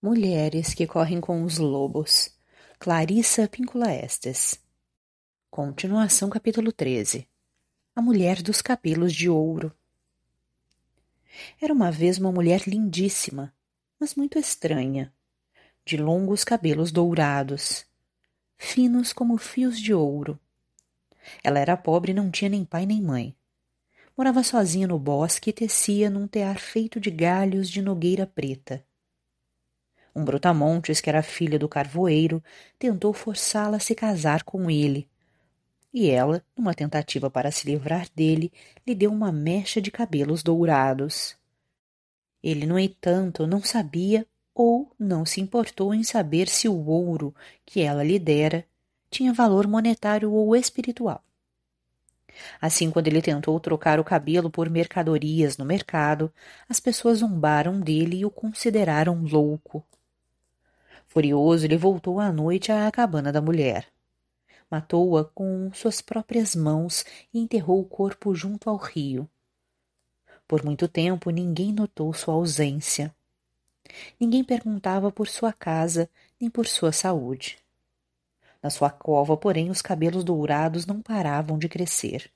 Mulheres 0.00 0.74
que 0.74 0.86
correm 0.86 1.20
com 1.20 1.42
os 1.42 1.58
lobos. 1.58 2.30
Clarissa 2.78 3.48
Píncula 3.48 3.92
Estes. 3.92 4.56
Continuação 5.50 6.30
capítulo 6.30 6.70
13. 6.70 7.26
A 7.96 8.00
mulher 8.00 8.40
dos 8.40 8.62
cabelos 8.62 9.12
de 9.12 9.28
ouro. 9.28 9.74
Era 11.60 11.72
uma 11.72 11.90
vez 11.90 12.16
uma 12.16 12.30
mulher 12.30 12.62
lindíssima, 12.64 13.52
mas 13.98 14.14
muito 14.14 14.38
estranha, 14.38 15.12
de 15.84 15.96
longos 15.96 16.44
cabelos 16.44 16.92
dourados, 16.92 17.84
finos 18.56 19.12
como 19.12 19.36
fios 19.36 19.80
de 19.80 19.92
ouro. 19.92 20.38
Ela 21.42 21.58
era 21.58 21.76
pobre 21.76 22.12
e 22.12 22.14
não 22.14 22.30
tinha 22.30 22.48
nem 22.48 22.64
pai 22.64 22.86
nem 22.86 23.02
mãe. 23.02 23.34
Morava 24.16 24.44
sozinha 24.44 24.86
no 24.86 24.96
bosque 24.96 25.50
e 25.50 25.52
tecia 25.52 26.08
num 26.08 26.28
tear 26.28 26.60
feito 26.60 27.00
de 27.00 27.10
galhos 27.10 27.68
de 27.68 27.82
nogueira 27.82 28.28
preta 28.28 28.86
um 30.14 30.24
brutamontes, 30.24 31.00
que 31.00 31.08
era 31.08 31.22
filha 31.22 31.58
do 31.58 31.68
carvoeiro, 31.68 32.42
tentou 32.78 33.12
forçá-la 33.12 33.76
a 33.76 33.80
se 33.80 33.94
casar 33.94 34.42
com 34.42 34.70
ele. 34.70 35.08
E 35.92 36.10
ela, 36.10 36.42
numa 36.56 36.74
tentativa 36.74 37.30
para 37.30 37.50
se 37.50 37.66
livrar 37.66 38.06
dele, 38.14 38.52
lhe 38.86 38.94
deu 38.94 39.10
uma 39.10 39.32
mecha 39.32 39.80
de 39.80 39.90
cabelos 39.90 40.42
dourados. 40.42 41.36
Ele, 42.42 42.66
no 42.66 42.78
entanto, 42.78 43.46
não 43.46 43.62
sabia 43.62 44.26
ou 44.54 44.92
não 44.98 45.24
se 45.24 45.40
importou 45.40 45.94
em 45.94 46.02
saber 46.02 46.48
se 46.48 46.68
o 46.68 46.86
ouro 46.86 47.34
que 47.64 47.80
ela 47.80 48.02
lhe 48.02 48.18
dera 48.18 48.64
tinha 49.10 49.32
valor 49.32 49.66
monetário 49.66 50.32
ou 50.32 50.54
espiritual. 50.54 51.22
Assim, 52.60 52.90
quando 52.90 53.08
ele 53.08 53.22
tentou 53.22 53.58
trocar 53.58 53.98
o 53.98 54.04
cabelo 54.04 54.50
por 54.50 54.68
mercadorias 54.68 55.56
no 55.56 55.64
mercado, 55.64 56.32
as 56.68 56.78
pessoas 56.78 57.18
zombaram 57.18 57.80
dele 57.80 58.18
e 58.18 58.24
o 58.24 58.30
consideraram 58.30 59.22
louco. 59.22 59.84
Furioso, 61.08 61.64
ele 61.64 61.76
voltou 61.78 62.20
à 62.20 62.30
noite 62.30 62.70
à 62.70 62.90
cabana 62.92 63.32
da 63.32 63.40
mulher. 63.40 63.88
Matou-a 64.70 65.24
com 65.24 65.72
suas 65.72 66.02
próprias 66.02 66.54
mãos 66.54 67.02
e 67.32 67.40
enterrou 67.40 67.80
o 67.80 67.84
corpo 67.84 68.34
junto 68.34 68.68
ao 68.68 68.76
rio. 68.76 69.26
Por 70.46 70.62
muito 70.62 70.86
tempo 70.86 71.30
ninguém 71.30 71.72
notou 71.72 72.12
sua 72.12 72.34
ausência. 72.34 73.14
Ninguém 74.20 74.44
perguntava 74.44 75.10
por 75.10 75.28
sua 75.28 75.50
casa 75.50 76.10
nem 76.38 76.50
por 76.50 76.66
sua 76.66 76.92
saúde. 76.92 77.58
Na 78.62 78.68
sua 78.68 78.90
cova, 78.90 79.34
porém, 79.34 79.70
os 79.70 79.80
cabelos 79.80 80.22
dourados 80.22 80.84
não 80.84 81.00
paravam 81.00 81.58
de 81.58 81.70
crescer. 81.70 82.30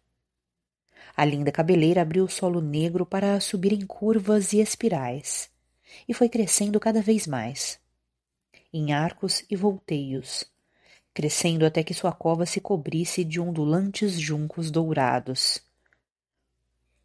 A 1.14 1.26
linda 1.26 1.52
cabeleira 1.52 2.00
abriu 2.00 2.24
o 2.24 2.30
solo 2.30 2.62
negro 2.62 3.04
para 3.04 3.38
subir 3.38 3.74
em 3.74 3.84
curvas 3.84 4.54
e 4.54 4.60
espirais, 4.60 5.50
e 6.08 6.14
foi 6.14 6.28
crescendo 6.30 6.80
cada 6.80 7.02
vez 7.02 7.26
mais 7.26 7.81
em 8.72 8.92
arcos 8.92 9.44
e 9.50 9.56
volteios, 9.56 10.44
crescendo 11.12 11.66
até 11.66 11.82
que 11.82 11.92
sua 11.92 12.12
cova 12.12 12.46
se 12.46 12.60
cobrisse 12.60 13.22
de 13.22 13.38
ondulantes 13.38 14.18
juncos 14.18 14.70
dourados. 14.70 15.60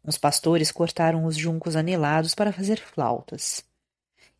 Os 0.02 0.16
pastores 0.16 0.72
cortaram 0.72 1.24
os 1.24 1.36
juncos 1.36 1.76
anelados 1.76 2.34
para 2.34 2.52
fazer 2.52 2.80
flautas, 2.80 3.64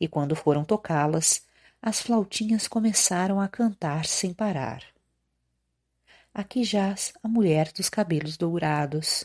e 0.01 0.09
quando 0.09 0.35
foram 0.35 0.65
tocá-las, 0.65 1.45
as 1.83 2.01
flautinhas 2.01 2.67
começaram 2.67 3.41
a 3.41 3.49
cantar 3.49 4.07
sem 4.07 4.33
parar. 4.33 4.83
Aqui 6.33 6.65
jaz 6.65 7.13
a 7.23 7.29
mulher 7.29 7.73
dos 7.73 7.89
cabelos 7.89 8.37
dourados, 8.37 9.25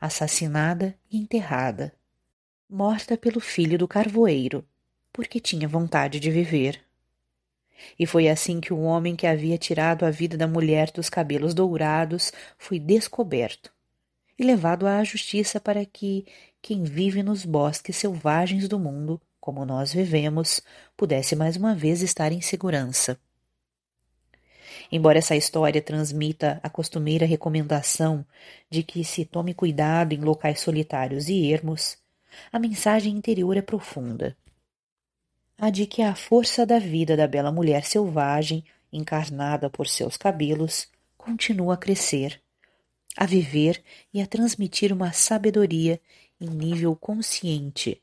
assassinada 0.00 0.96
e 1.10 1.18
enterrada, 1.18 1.94
morta 2.68 3.16
pelo 3.16 3.40
filho 3.40 3.76
do 3.76 3.86
carvoeiro, 3.86 4.66
porque 5.12 5.38
tinha 5.38 5.68
vontade 5.68 6.18
de 6.18 6.30
viver. 6.30 6.82
E 7.98 8.06
foi 8.06 8.28
assim 8.28 8.60
que 8.60 8.72
o 8.72 8.80
homem 8.80 9.16
que 9.16 9.26
havia 9.26 9.58
tirado 9.58 10.04
a 10.04 10.10
vida 10.10 10.36
da 10.36 10.46
mulher 10.46 10.90
dos 10.90 11.10
cabelos 11.10 11.54
dourados 11.54 12.32
foi 12.58 12.78
descoberto 12.78 13.72
e 14.38 14.44
levado 14.44 14.86
à 14.86 15.02
justiça 15.04 15.60
para 15.60 15.84
que 15.84 16.26
quem 16.60 16.84
vive 16.84 17.22
nos 17.22 17.44
bosques 17.44 17.96
selvagens 17.96 18.68
do 18.68 18.78
mundo, 18.78 19.20
como 19.40 19.64
nós 19.64 19.92
vivemos, 19.92 20.60
pudesse 20.96 21.36
mais 21.36 21.56
uma 21.56 21.74
vez 21.74 22.02
estar 22.02 22.32
em 22.32 22.40
segurança. 22.40 23.18
Embora 24.90 25.18
essa 25.18 25.36
história 25.36 25.80
transmita 25.80 26.60
a 26.62 26.68
costumeira 26.68 27.26
recomendação 27.26 28.24
de 28.70 28.82
que 28.82 29.04
se 29.04 29.24
tome 29.24 29.54
cuidado 29.54 30.12
em 30.12 30.20
locais 30.20 30.60
solitários 30.60 31.28
e 31.28 31.50
ermos, 31.52 31.96
a 32.52 32.58
mensagem 32.58 33.14
interior 33.14 33.56
é 33.56 33.62
profunda 33.62 34.36
a 35.62 35.70
de 35.70 35.86
que 35.86 36.02
a 36.02 36.12
força 36.12 36.66
da 36.66 36.80
vida 36.80 37.16
da 37.16 37.28
bela 37.28 37.52
mulher 37.52 37.84
selvagem, 37.84 38.64
encarnada 38.92 39.70
por 39.70 39.86
seus 39.86 40.16
cabelos, 40.16 40.88
continua 41.16 41.74
a 41.74 41.76
crescer, 41.76 42.42
a 43.16 43.24
viver 43.26 43.80
e 44.12 44.20
a 44.20 44.26
transmitir 44.26 44.92
uma 44.92 45.12
sabedoria 45.12 46.00
em 46.40 46.48
nível 46.48 46.96
consciente, 46.96 48.02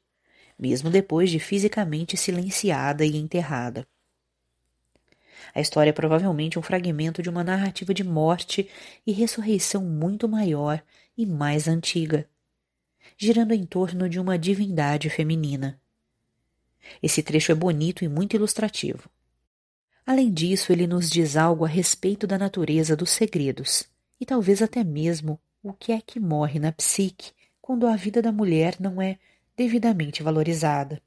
mesmo 0.57 0.89
depois 0.89 1.29
de 1.29 1.37
fisicamente 1.37 2.15
silenciada 2.15 3.05
e 3.05 3.17
enterrada. 3.17 3.85
A 5.53 5.59
história 5.59 5.89
é 5.89 5.93
provavelmente 5.93 6.57
um 6.57 6.61
fragmento 6.61 7.21
de 7.21 7.29
uma 7.29 7.43
narrativa 7.43 7.93
de 7.93 8.05
morte 8.05 8.69
e 9.05 9.11
ressurreição 9.11 9.83
muito 9.83 10.29
maior 10.29 10.81
e 11.17 11.25
mais 11.25 11.67
antiga, 11.67 12.25
girando 13.17 13.53
em 13.53 13.65
torno 13.65 14.07
de 14.07 14.17
uma 14.17 14.39
divindade 14.39 15.09
feminina. 15.09 15.77
Esse 17.01 17.21
trecho 17.21 17.51
é 17.51 17.55
bonito 17.55 18.03
e 18.03 18.07
muito 18.07 18.35
ilustrativo. 18.35 19.09
Além 20.05 20.31
disso, 20.31 20.71
ele 20.71 20.87
nos 20.87 21.09
diz 21.09 21.37
algo 21.37 21.65
a 21.65 21.67
respeito 21.67 22.25
da 22.25 22.37
natureza 22.37 22.95
dos 22.95 23.11
segredos 23.11 23.87
e 24.19 24.25
talvez 24.25 24.61
até 24.61 24.83
mesmo 24.83 25.39
o 25.61 25.71
que 25.71 25.91
é 25.91 26.01
que 26.01 26.19
morre 26.19 26.59
na 26.59 26.71
psique 26.71 27.31
quando 27.61 27.85
a 27.85 27.95
vida 27.95 28.21
da 28.21 28.31
mulher 28.31 28.75
não 28.79 29.01
é 29.01 29.17
devidamente 29.55 30.23
valorizada. 30.23 31.01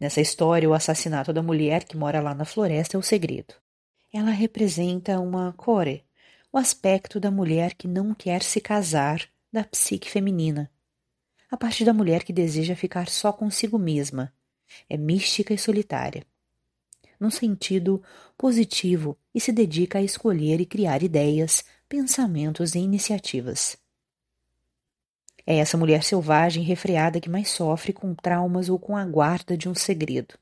Nessa 0.00 0.20
história, 0.20 0.68
o 0.68 0.74
assassinato 0.74 1.32
da 1.32 1.42
mulher 1.42 1.84
que 1.84 1.96
mora 1.96 2.20
lá 2.20 2.34
na 2.34 2.44
floresta 2.44 2.96
é 2.96 2.98
o 2.98 3.02
segredo. 3.02 3.54
Ela 4.12 4.30
representa 4.30 5.20
uma 5.20 5.52
core, 5.52 6.04
o 6.52 6.58
aspecto 6.58 7.20
da 7.20 7.30
mulher 7.30 7.74
que 7.74 7.86
não 7.86 8.14
quer 8.14 8.42
se 8.42 8.60
casar, 8.60 9.28
da 9.52 9.62
psique 9.62 10.10
feminina, 10.10 10.70
a 11.50 11.56
parte 11.56 11.84
da 11.84 11.94
mulher 11.94 12.24
que 12.24 12.32
deseja 12.32 12.74
ficar 12.74 13.08
só 13.08 13.32
consigo 13.32 13.78
mesma 13.78 14.32
é 14.88 14.96
mística 14.96 15.54
e 15.54 15.58
solitária. 15.58 16.24
Num 17.18 17.30
sentido 17.30 18.02
positivo 18.36 19.18
e 19.34 19.40
se 19.40 19.52
dedica 19.52 19.98
a 19.98 20.02
escolher 20.02 20.60
e 20.60 20.66
criar 20.66 21.02
ideias, 21.02 21.64
pensamentos 21.88 22.74
e 22.74 22.78
iniciativas. 22.78 23.76
É 25.46 25.56
essa 25.56 25.78
mulher 25.78 26.04
selvagem 26.04 26.62
refreada 26.62 27.20
que 27.20 27.30
mais 27.30 27.48
sofre 27.48 27.92
com 27.92 28.14
traumas 28.14 28.68
ou 28.68 28.78
com 28.78 28.96
a 28.96 29.04
guarda 29.04 29.56
de 29.56 29.68
um 29.68 29.74
segredo. 29.74 30.34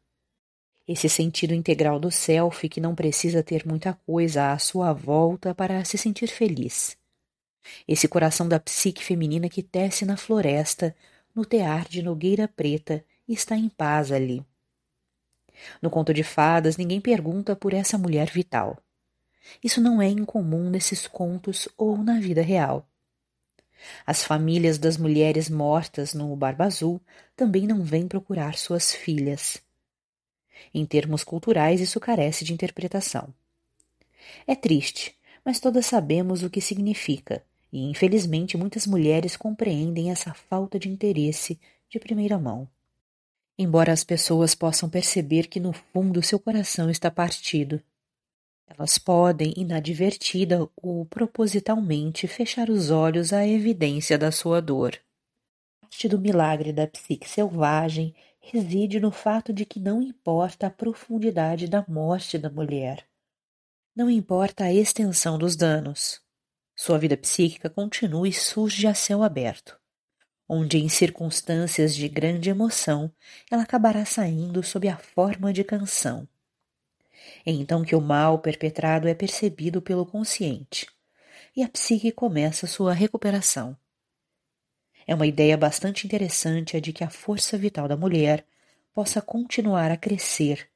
Esse 0.86 1.08
sentido 1.08 1.54
integral 1.54 1.98
do 1.98 2.10
self 2.10 2.68
que 2.68 2.80
não 2.80 2.94
precisa 2.94 3.42
ter 3.42 3.66
muita 3.66 3.94
coisa 4.06 4.52
à 4.52 4.58
sua 4.58 4.92
volta 4.92 5.54
para 5.54 5.84
se 5.84 5.96
sentir 5.96 6.28
feliz. 6.28 6.96
Esse 7.86 8.06
coração 8.06 8.48
da 8.48 8.60
psique 8.60 9.04
feminina 9.04 9.48
que 9.48 9.62
tece 9.62 10.04
na 10.04 10.16
floresta, 10.16 10.94
no 11.34 11.44
tear 11.44 11.88
de 11.88 12.02
nogueira 12.02 12.48
preta 12.48 13.04
e 13.26 13.32
está 13.32 13.56
em 13.56 13.68
paz 13.68 14.12
ali. 14.12 14.44
No 15.80 15.90
conto 15.90 16.12
de 16.12 16.22
fadas, 16.22 16.76
ninguém 16.76 17.00
pergunta 17.00 17.56
por 17.56 17.72
essa 17.72 17.96
mulher 17.96 18.30
vital. 18.30 18.78
Isso 19.62 19.80
não 19.80 20.02
é 20.02 20.08
incomum 20.08 20.68
nesses 20.70 21.06
contos 21.06 21.68
ou 21.76 21.96
na 21.98 22.18
vida 22.18 22.42
real. 22.42 22.88
As 24.06 24.24
famílias 24.24 24.78
das 24.78 24.96
mulheres 24.96 25.48
mortas 25.48 26.14
no 26.14 26.34
Barba 26.34 26.64
Azul 26.64 27.00
também 27.34 27.66
não 27.66 27.82
vêm 27.82 28.08
procurar 28.08 28.56
suas 28.56 28.92
filhas. 28.92 29.62
Em 30.72 30.84
termos 30.84 31.22
culturais, 31.22 31.80
isso 31.80 32.00
carece 32.00 32.44
de 32.44 32.52
interpretação. 32.52 33.32
É 34.46 34.54
triste, 34.54 35.14
mas 35.44 35.60
todas 35.60 35.86
sabemos 35.86 36.42
o 36.42 36.50
que 36.50 36.60
significa, 36.60 37.44
e 37.72 37.88
infelizmente 37.90 38.56
muitas 38.56 38.86
mulheres 38.86 39.36
compreendem 39.36 40.10
essa 40.10 40.34
falta 40.34 40.78
de 40.78 40.88
interesse 40.88 41.60
de 41.88 42.00
primeira 42.00 42.38
mão. 42.38 42.68
Embora 43.58 43.90
as 43.90 44.04
pessoas 44.04 44.54
possam 44.54 44.88
perceber 44.88 45.46
que 45.46 45.58
no 45.58 45.72
fundo 45.72 46.22
seu 46.22 46.38
coração 46.38 46.90
está 46.90 47.10
partido, 47.10 47.82
elas 48.66 48.98
podem, 48.98 49.54
inadvertida 49.56 50.68
ou 50.76 51.06
propositalmente, 51.06 52.28
fechar 52.28 52.68
os 52.68 52.90
olhos 52.90 53.32
à 53.32 53.46
evidência 53.46 54.18
da 54.18 54.30
sua 54.30 54.60
dor. 54.60 55.00
Parte 55.80 56.06
do 56.06 56.18
milagre 56.18 56.70
da 56.70 56.86
psique 56.86 57.28
selvagem 57.28 58.14
reside 58.40 59.00
no 59.00 59.10
fato 59.10 59.54
de 59.54 59.64
que 59.64 59.80
não 59.80 60.02
importa 60.02 60.66
a 60.66 60.70
profundidade 60.70 61.66
da 61.66 61.82
morte 61.88 62.36
da 62.36 62.50
mulher. 62.50 63.08
Não 63.94 64.10
importa 64.10 64.64
a 64.64 64.74
extensão 64.74 65.38
dos 65.38 65.56
danos. 65.56 66.20
Sua 66.76 66.98
vida 66.98 67.16
psíquica 67.16 67.70
continua 67.70 68.28
e 68.28 68.32
surge 68.32 68.86
a 68.86 68.92
céu 68.92 69.22
aberto 69.22 69.80
onde, 70.48 70.78
em 70.78 70.88
circunstâncias 70.88 71.94
de 71.94 72.08
grande 72.08 72.50
emoção, 72.50 73.12
ela 73.50 73.62
acabará 73.62 74.04
saindo 74.04 74.62
sob 74.62 74.88
a 74.88 74.96
forma 74.96 75.52
de 75.52 75.64
canção. 75.64 76.28
É 77.44 77.50
então 77.50 77.84
que 77.84 77.94
o 77.94 78.00
mal 78.00 78.38
perpetrado 78.38 79.08
é 79.08 79.14
percebido 79.14 79.82
pelo 79.82 80.06
consciente 80.06 80.86
e 81.56 81.62
a 81.62 81.68
psique 81.68 82.12
começa 82.12 82.66
sua 82.66 82.92
recuperação. 82.92 83.76
É 85.06 85.14
uma 85.14 85.26
ideia 85.26 85.56
bastante 85.56 86.06
interessante 86.06 86.76
a 86.76 86.80
de 86.80 86.92
que 86.92 87.04
a 87.04 87.10
força 87.10 87.56
vital 87.56 87.88
da 87.88 87.96
mulher 87.96 88.44
possa 88.92 89.22
continuar 89.22 89.90
a 89.90 89.96
crescer, 89.96 90.68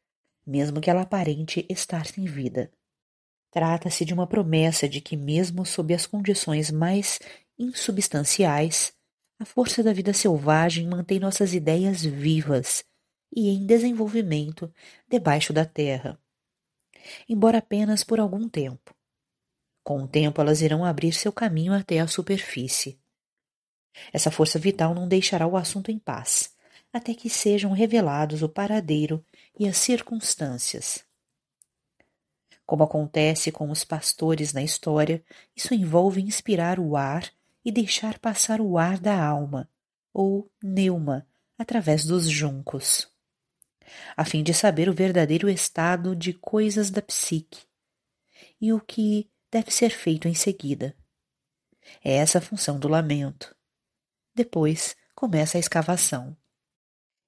mesmo 0.47 0.81
que 0.81 0.89
ela 0.89 1.03
aparente 1.03 1.67
estar 1.69 2.07
sem 2.07 2.25
vida. 2.25 2.71
Trata-se 3.51 4.05
de 4.05 4.15
uma 4.15 4.27
promessa 4.27 4.89
de 4.89 5.01
que, 5.01 5.17
mesmo 5.17 5.67
sob 5.67 5.93
as 5.93 6.07
condições 6.07 6.71
mais 6.71 7.19
insubstanciais, 7.59 8.93
a 9.41 9.45
força 9.47 9.83
da 9.83 9.91
vida 9.91 10.13
selvagem 10.13 10.87
mantém 10.87 11.19
nossas 11.19 11.55
ideias 11.55 12.03
vivas 12.03 12.85
e 13.35 13.49
em 13.49 13.65
desenvolvimento 13.65 14.71
debaixo 15.09 15.51
da 15.51 15.65
terra, 15.65 16.21
embora 17.27 17.57
apenas 17.57 18.05
por 18.05 18.21
algum 18.21 18.47
tempo. 18.47 18.95
Com 19.83 20.03
o 20.03 20.07
tempo, 20.07 20.43
elas 20.43 20.61
irão 20.61 20.85
abrir 20.85 21.15
seu 21.15 21.33
caminho 21.33 21.73
até 21.73 22.01
a 22.01 22.07
superfície. 22.07 23.01
Essa 24.13 24.31
força 24.31 24.59
vital 24.59 24.95
não 24.95 25.09
deixará 25.09 25.47
o 25.47 25.57
assunto 25.57 25.91
em 25.91 25.99
paz, 25.99 26.55
até 26.93 27.15
que 27.15 27.31
sejam 27.31 27.73
revelados 27.73 28.43
o 28.43 28.49
paradeiro 28.49 29.25
e 29.59 29.67
as 29.67 29.79
circunstâncias. 29.79 31.03
Como 32.67 32.83
acontece 32.83 33.51
com 33.51 33.71
os 33.71 33.85
pastores 33.85 34.53
na 34.53 34.63
história, 34.63 35.25
isso 35.57 35.73
envolve 35.73 36.21
inspirar 36.21 36.79
o 36.79 36.95
ar 36.95 37.33
e 37.65 37.71
deixar 37.71 38.19
passar 38.19 38.61
o 38.61 38.79
ar 38.79 38.99
da 38.99 39.23
alma, 39.23 39.71
ou 40.13 40.51
neuma, 40.63 41.27
através 41.59 42.05
dos 42.05 42.29
juncos, 42.29 43.09
a 44.17 44.25
fim 44.25 44.43
de 44.43 44.55
saber 44.55 44.89
o 44.89 44.95
verdadeiro 44.95 45.49
estado 45.49 46.15
de 46.17 46.33
coisas 46.33 46.91
da 46.91 47.03
psique 47.03 47.65
e 48.61 48.73
o 48.73 48.81
que 48.81 49.31
deve 49.51 49.71
ser 49.71 49.91
feito 49.91 50.29
em 50.29 50.35
seguida. 50.35 50.97
É 52.03 52.15
essa 52.15 52.39
a 52.39 52.41
função 52.41 52.79
do 52.79 52.89
lamento. 52.89 53.55
Depois 54.35 54.97
começa 55.15 55.59
a 55.59 55.61
escavação. 55.61 56.37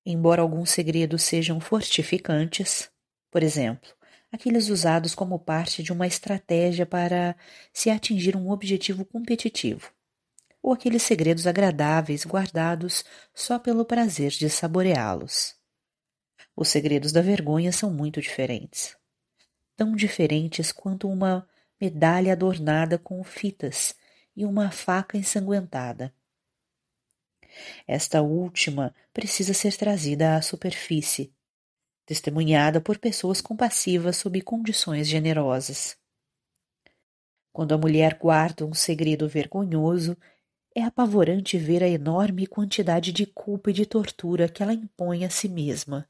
Embora 0.05 0.43
alguns 0.43 0.71
segredos 0.71 1.23
sejam 1.23 1.61
fortificantes, 1.61 2.91
por 3.31 3.43
exemplo, 3.43 3.91
aqueles 4.31 4.69
usados 4.69 5.15
como 5.15 5.39
parte 5.39 5.83
de 5.83 5.93
uma 5.93 6.07
estratégia 6.07 6.87
para 6.87 7.37
se 7.73 7.91
atingir 7.91 8.37
um 8.37 8.51
objetivo 8.51 9.05
competitivo, 9.05 9.93
ou 10.63 10.73
aqueles 10.73 11.03
segredos 11.03 11.47
agradáveis 11.47 12.25
guardados 12.25 13.05
só 13.35 13.59
pelo 13.59 13.85
prazer 13.85 14.31
de 14.31 14.49
saboreá-los. 14.49 15.57
Os 16.55 16.69
segredos 16.69 17.13
da 17.13 17.21
vergonha 17.21 17.73
são 17.73 17.91
muito 17.91 18.21
diferentes. 18.21 18.97
Tão 19.77 19.97
diferentes 19.97 20.71
quanto 20.71 21.09
uma 21.09 21.49
medalha 21.81 22.33
adornada 22.33 22.97
com 22.97 23.25
fitas 23.25 23.95
e 24.37 24.45
uma 24.45 24.71
faca 24.71 25.19
ensanguentada. 25.19 26.15
Esta 27.87 28.23
última 28.23 28.95
precisa 29.13 29.53
ser 29.53 29.77
trazida 29.77 30.37
à 30.37 30.43
superfície, 30.43 31.35
testemunhada 32.07 32.81
por 32.81 32.99
pessoas 32.99 33.41
compassivas 33.41 34.17
sob 34.17 34.41
condições 34.43 35.09
generosas. 35.09 35.97
Quando 37.53 37.73
a 37.73 37.79
mulher 37.79 38.19
guarda 38.19 38.65
um 38.65 38.73
segredo 38.73 39.29
vergonhoso, 39.29 40.17
é 40.75 40.83
apavorante 40.83 41.59
ver 41.59 41.83
a 41.83 41.89
enorme 41.89 42.47
quantidade 42.47 43.13
de 43.13 43.27
culpa 43.27 43.71
e 43.71 43.73
de 43.73 43.85
tortura 43.85 44.49
que 44.49 44.63
ela 44.63 44.73
impõe 44.73 45.25
a 45.25 45.31
si 45.31 45.49
mesma. 45.49 46.09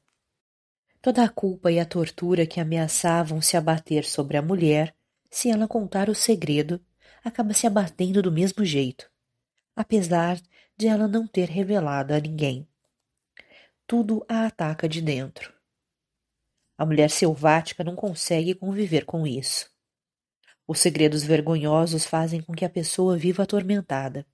Toda 1.01 1.23
a 1.23 1.29
culpa 1.29 1.71
e 1.71 1.79
a 1.79 1.85
tortura 1.85 2.45
que 2.45 2.59
ameaçavam 2.59 3.41
se 3.41 3.57
abater 3.57 4.05
sobre 4.05 4.37
a 4.37 4.41
mulher, 4.41 4.95
se 5.29 5.49
ela 5.49 5.67
contar 5.67 6.09
o 6.09 6.15
segredo, 6.15 6.79
acaba 7.23 7.53
se 7.53 7.67
abatendo 7.67 8.21
do 8.21 8.31
mesmo 8.31 8.63
jeito, 8.63 9.09
apesar 9.75 10.39
de 10.77 10.87
ela 10.87 11.07
não 11.07 11.27
ter 11.27 11.49
revelado 11.49 12.13
a 12.13 12.19
ninguém. 12.19 12.67
Tudo 13.85 14.25
a 14.29 14.45
ataca 14.45 14.87
de 14.87 15.01
dentro. 15.01 15.53
A 16.77 16.85
mulher 16.85 17.09
selvática 17.09 17.83
não 17.83 17.95
consegue 17.95 18.55
conviver 18.55 19.05
com 19.05 19.27
isso. 19.27 19.69
Os 20.65 20.79
segredos 20.79 21.23
vergonhosos 21.23 22.05
fazem 22.05 22.41
com 22.41 22.53
que 22.53 22.63
a 22.63 22.69
pessoa 22.69 23.17
viva 23.17 23.43
atormentada. 23.43 24.25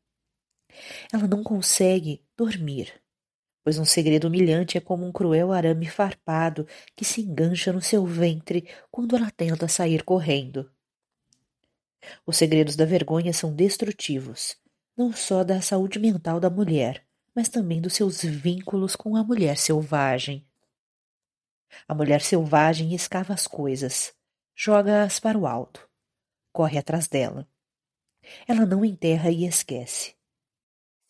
Ela 1.12 1.28
não 1.28 1.44
consegue 1.44 2.24
dormir, 2.38 2.94
pois 3.64 3.78
um 3.78 3.86
segredo 3.86 4.28
humilhante 4.28 4.78
é 4.78 4.82
como 4.82 5.06
um 5.06 5.12
cruel 5.12 5.52
arame 5.52 5.88
farpado 5.88 6.68
que 6.96 7.06
se 7.06 7.22
engancha 7.22 7.74
no 7.74 7.82
seu 7.82 8.06
ventre 8.06 8.68
quando 8.90 9.16
ela 9.16 9.32
tenta 9.32 9.68
sair 9.68 10.04
correndo. 10.04 10.72
Os 12.26 12.38
segredos 12.38 12.76
da 12.76 12.86
vergonha 12.86 13.34
são 13.34 13.54
destrutivos, 13.54 14.56
não 14.96 15.14
só 15.14 15.44
da 15.44 15.62
saúde 15.62 16.00
mental 16.00 16.40
da 16.40 16.50
mulher, 16.50 17.06
mas 17.36 17.50
também 17.50 17.82
dos 17.82 17.94
seus 17.94 18.22
vínculos 18.22 18.96
com 18.96 19.16
a 19.16 19.24
mulher 19.24 19.58
selvagem. 19.58 20.46
A 21.88 21.94
mulher 21.94 22.22
selvagem 22.22 22.94
escava 22.94 23.34
as 23.34 23.46
coisas, 23.46 24.14
joga-as 24.56 25.20
para 25.20 25.38
o 25.38 25.46
alto, 25.46 25.88
corre 26.52 26.78
atrás 26.78 27.08
dela. 27.08 27.48
Ela 28.48 28.66
não 28.66 28.84
enterra 28.84 29.30
e 29.30 29.46
esquece. 29.46 30.19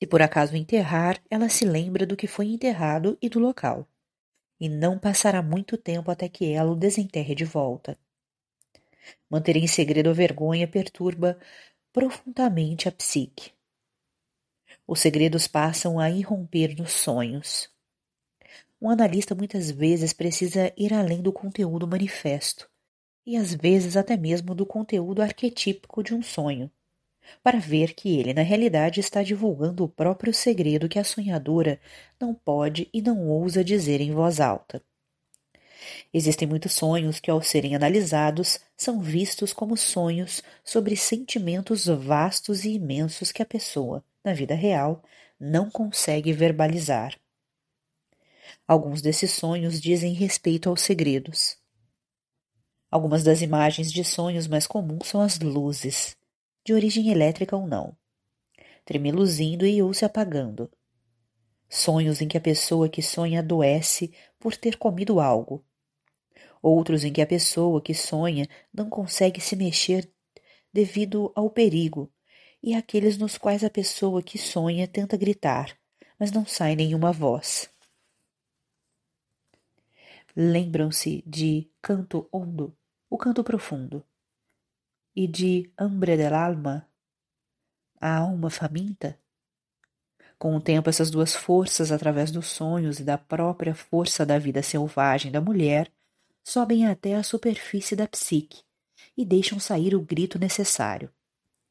Se 0.01 0.07
por 0.07 0.21
acaso 0.21 0.55
enterrar, 0.55 1.21
ela 1.29 1.49
se 1.49 1.65
lembra 1.65 2.05
do 2.05 2.15
que 2.15 2.25
foi 2.25 2.47
enterrado 2.47 3.17
e 3.21 3.27
do 3.27 3.37
local, 3.37 3.85
e 4.59 4.69
não 4.69 4.97
passará 4.97 5.41
muito 5.43 5.77
tempo 5.77 6.09
até 6.09 6.29
que 6.29 6.51
ela 6.53 6.71
o 6.71 6.75
desenterre 6.75 7.35
de 7.35 7.43
volta. 7.43 7.97
Manter 9.29 9.57
em 9.57 9.67
segredo 9.67 10.09
a 10.09 10.13
vergonha 10.13 10.67
perturba 10.67 11.37
profundamente 11.91 12.87
a 12.87 12.91
psique. 12.91 13.51
Os 14.87 15.01
segredos 15.01 15.47
passam 15.47 15.99
a 15.99 16.09
irromper 16.09 16.77
nos 16.77 16.93
sonhos. 16.93 17.69
Um 18.81 18.89
analista 18.89 19.35
muitas 19.35 19.69
vezes 19.69 20.13
precisa 20.13 20.71
ir 20.77 20.93
além 20.93 21.21
do 21.21 21.33
conteúdo 21.33 21.85
manifesto, 21.85 22.69
e 23.25 23.35
às 23.35 23.53
vezes 23.53 23.97
até 23.97 24.15
mesmo 24.15 24.55
do 24.55 24.65
conteúdo 24.65 25.21
arquetípico 25.21 26.01
de 26.01 26.13
um 26.13 26.23
sonho, 26.23 26.71
para 27.43 27.59
ver 27.59 27.93
que 27.93 28.19
ele 28.19 28.33
na 28.33 28.41
realidade 28.41 28.99
está 28.99 29.23
divulgando 29.23 29.83
o 29.83 29.89
próprio 29.89 30.33
segredo 30.33 30.89
que 30.89 30.99
a 30.99 31.03
sonhadora 31.03 31.79
não 32.19 32.33
pode 32.33 32.89
e 32.93 33.01
não 33.01 33.27
ousa 33.27 33.63
dizer 33.63 34.01
em 34.01 34.11
voz 34.11 34.39
alta. 34.39 34.81
Existem 36.13 36.47
muitos 36.47 36.73
sonhos 36.73 37.19
que, 37.19 37.31
ao 37.31 37.41
serem 37.41 37.75
analisados, 37.75 38.59
são 38.75 39.01
vistos 39.01 39.53
como 39.53 39.77
sonhos 39.77 40.43
sobre 40.63 40.95
sentimentos 40.95 41.85
vastos 41.85 42.65
e 42.65 42.73
imensos 42.73 43.31
que 43.31 43.41
a 43.41 43.45
pessoa, 43.45 44.03
na 44.23 44.33
vida 44.33 44.55
real, 44.55 45.03
não 45.39 45.69
consegue 45.69 46.33
verbalizar. 46.33 47.17
Alguns 48.67 49.01
desses 49.01 49.31
sonhos 49.31 49.79
dizem 49.79 50.13
respeito 50.13 50.69
aos 50.69 50.81
segredos. 50.81 51.57
Algumas 52.91 53.23
das 53.23 53.41
imagens 53.41 53.91
de 53.91 54.03
sonhos 54.03 54.47
mais 54.47 54.65
comuns 54.65 55.07
são 55.07 55.21
as 55.21 55.39
luzes, 55.39 56.15
de 56.69 56.73
origem 56.75 57.09
elétrica 57.09 57.55
ou 57.57 57.65
não, 57.65 57.97
tremeluzindo 58.85 59.65
e 59.65 59.81
ou 59.81 59.91
se 59.91 60.05
apagando. 60.05 60.69
Sonhos 61.67 62.21
em 62.21 62.27
que 62.27 62.37
a 62.37 62.41
pessoa 62.41 62.87
que 62.87 63.01
sonha 63.01 63.39
adoece 63.39 64.13
por 64.37 64.55
ter 64.55 64.77
comido 64.77 65.19
algo. 65.19 65.65
Outros 66.61 67.03
em 67.03 67.11
que 67.11 67.23
a 67.23 67.25
pessoa 67.25 67.81
que 67.81 67.95
sonha 67.95 68.47
não 68.71 68.87
consegue 68.87 69.41
se 69.41 69.55
mexer 69.55 70.13
devido 70.71 71.31
ao 71.33 71.49
perigo 71.49 72.13
e 72.61 72.75
aqueles 72.75 73.17
nos 73.17 73.35
quais 73.35 73.63
a 73.63 73.69
pessoa 73.71 74.21
que 74.21 74.37
sonha 74.37 74.87
tenta 74.87 75.17
gritar, 75.17 75.75
mas 76.19 76.31
não 76.31 76.45
sai 76.45 76.75
nenhuma 76.75 77.11
voz. 77.11 77.67
Lembram-se 80.35 81.23
de 81.25 81.67
Canto 81.81 82.29
Hondo, 82.31 82.77
o 83.09 83.17
canto 83.17 83.43
profundo, 83.43 84.05
e 85.15 85.27
de 85.27 85.71
Hambre 85.77 86.15
del 86.17 86.33
Alma, 86.33 86.87
a 87.99 88.17
alma 88.17 88.49
faminta? 88.49 89.19
Com 90.37 90.55
o 90.55 90.61
tempo, 90.61 90.89
essas 90.89 91.11
duas 91.11 91.35
forças, 91.35 91.91
através 91.91 92.31
dos 92.31 92.47
sonhos 92.47 92.99
e 92.99 93.03
da 93.03 93.17
própria 93.17 93.75
força 93.75 94.25
da 94.25 94.39
vida 94.39 94.63
selvagem 94.63 95.31
da 95.31 95.41
mulher, 95.41 95.91
sobem 96.43 96.87
até 96.87 97.15
a 97.15 97.23
superfície 97.23 97.95
da 97.95 98.07
psique 98.07 98.63
e 99.17 99.25
deixam 99.25 99.59
sair 99.59 99.95
o 99.95 100.01
grito 100.01 100.39
necessário 100.39 101.11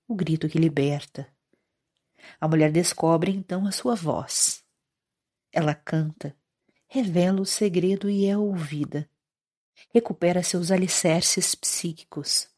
o 0.09 0.15
grito 0.15 0.49
que 0.49 0.59
liberta. 0.59 1.29
A 2.41 2.49
mulher 2.49 2.73
descobre 2.73 3.31
então 3.31 3.67
a 3.67 3.71
sua 3.71 3.95
voz. 3.95 4.65
Ela 5.53 5.75
canta, 5.75 6.35
revela 6.89 7.43
o 7.43 7.47
segredo 7.47 8.09
e 8.09 8.25
é 8.25 8.37
ouvida. 8.37 9.09
Recupera 9.93 10.43
seus 10.43 10.71
alicerces 10.71 11.55
psíquicos. 11.55 12.49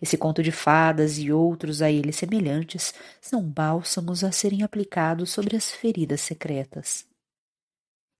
Esse 0.00 0.16
conto 0.16 0.42
de 0.42 0.52
fadas 0.52 1.18
e 1.18 1.32
outros 1.32 1.82
a 1.82 1.90
ele 1.90 2.12
semelhantes 2.12 2.94
são 3.20 3.42
bálsamos 3.42 4.22
a 4.22 4.30
serem 4.30 4.62
aplicados 4.62 5.30
sobre 5.30 5.56
as 5.56 5.70
feridas 5.70 6.20
secretas. 6.20 7.06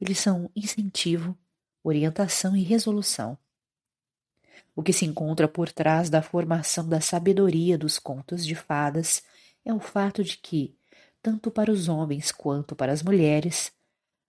Eles 0.00 0.18
são 0.18 0.50
incentivo, 0.54 1.36
orientação 1.82 2.56
e 2.56 2.62
resolução. 2.62 3.38
O 4.76 4.82
que 4.82 4.92
se 4.92 5.04
encontra 5.04 5.46
por 5.46 5.70
trás 5.70 6.10
da 6.10 6.20
formação 6.20 6.88
da 6.88 7.00
sabedoria 7.00 7.78
dos 7.78 7.98
contos 7.98 8.44
de 8.44 8.54
fadas 8.54 9.22
é 9.64 9.72
o 9.72 9.78
fato 9.78 10.24
de 10.24 10.36
que, 10.36 10.76
tanto 11.22 11.50
para 11.50 11.70
os 11.70 11.88
homens 11.88 12.32
quanto 12.32 12.74
para 12.74 12.92
as 12.92 13.02
mulheres, 13.02 13.72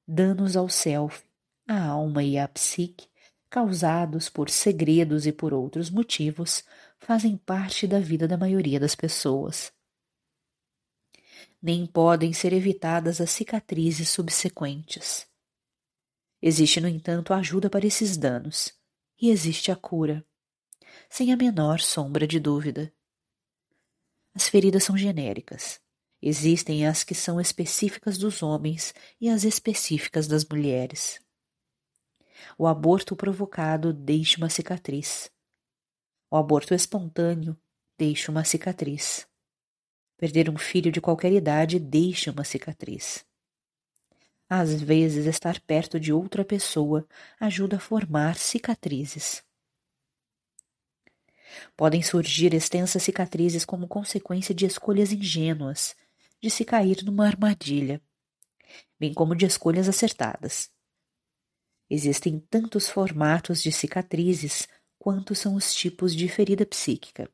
danos 0.08 0.56
ao 0.56 0.70
self, 0.70 1.24
à 1.68 1.84
alma 1.84 2.24
e 2.24 2.38
à 2.38 2.48
psique, 2.48 3.08
causados 3.56 4.28
por 4.28 4.50
segredos 4.50 5.26
e 5.26 5.32
por 5.32 5.54
outros 5.54 5.90
motivos, 5.90 6.62
fazem 7.00 7.38
parte 7.38 7.88
da 7.88 8.02
vida 8.02 8.28
da 8.28 8.38
maioria 8.38 8.78
das 8.78 8.96
pessoas. 8.96 9.72
Nem 11.62 11.86
podem 11.86 12.34
ser 12.34 12.52
evitadas 12.52 13.22
as 13.22 13.30
cicatrizes 13.30 14.10
subsequentes. 14.10 15.26
Existe, 16.42 16.82
no 16.82 16.88
entanto, 16.90 17.34
ajuda 17.34 17.70
para 17.70 17.88
esses 17.88 18.18
danos, 18.18 18.74
e 19.18 19.30
existe 19.30 19.72
a 19.72 19.76
cura, 19.78 20.22
sem 21.10 21.32
a 21.32 21.38
menor 21.38 21.80
sombra 21.80 22.28
de 22.28 22.42
dúvida. 22.42 22.94
As 24.34 24.50
feridas 24.50 24.84
são 24.84 24.98
genéricas. 24.98 25.80
Existem 26.22 26.86
as 26.86 27.06
que 27.06 27.16
são 27.16 27.40
específicas 27.40 28.18
dos 28.18 28.44
homens 28.44 28.94
e 29.22 29.30
as 29.30 29.46
específicas 29.46 30.28
das 30.28 30.44
mulheres. 30.44 31.25
O 32.58 32.68
aborto 32.68 33.16
provocado 33.16 33.94
deixa 33.94 34.38
uma 34.38 34.50
cicatriz. 34.50 35.32
O 36.30 36.38
aborto 36.38 36.74
espontâneo 36.74 37.58
deixa 37.98 38.32
uma 38.32 38.44
cicatriz. 38.44 39.28
Perder 40.18 40.50
um 40.50 40.58
filho 40.58 40.92
de 40.92 41.02
qualquer 41.02 41.32
idade 41.32 41.80
deixa 41.80 42.32
uma 42.32 42.44
cicatriz. 42.44 43.26
Às 44.50 44.80
vezes, 44.80 45.26
estar 45.26 45.60
perto 45.62 46.00
de 46.00 46.14
outra 46.14 46.46
pessoa 46.46 47.08
ajuda 47.40 47.78
a 47.78 47.80
formar 47.80 48.36
cicatrizes. 48.36 49.44
Podem 51.76 52.02
surgir 52.02 52.54
extensas 52.54 53.04
cicatrizes 53.04 53.66
como 53.66 53.88
consequência 53.88 54.54
de 54.54 54.66
escolhas 54.66 55.12
ingênuas, 55.12 55.96
de 56.42 56.50
se 56.50 56.64
cair 56.64 57.04
numa 57.04 57.26
armadilha, 57.26 58.02
bem 59.00 59.14
como 59.14 59.36
de 59.36 59.46
escolhas 59.46 59.88
acertadas. 59.90 60.70
Existem 61.90 62.40
tantos 62.40 62.90
formatos 62.90 63.62
de 63.62 63.72
cicatrizes 63.72 64.68
quanto 64.98 65.36
são 65.36 65.56
os 65.56 65.74
tipos 65.74 66.16
de 66.16 66.28
ferida 66.28 66.66
psíquica. 66.66 67.30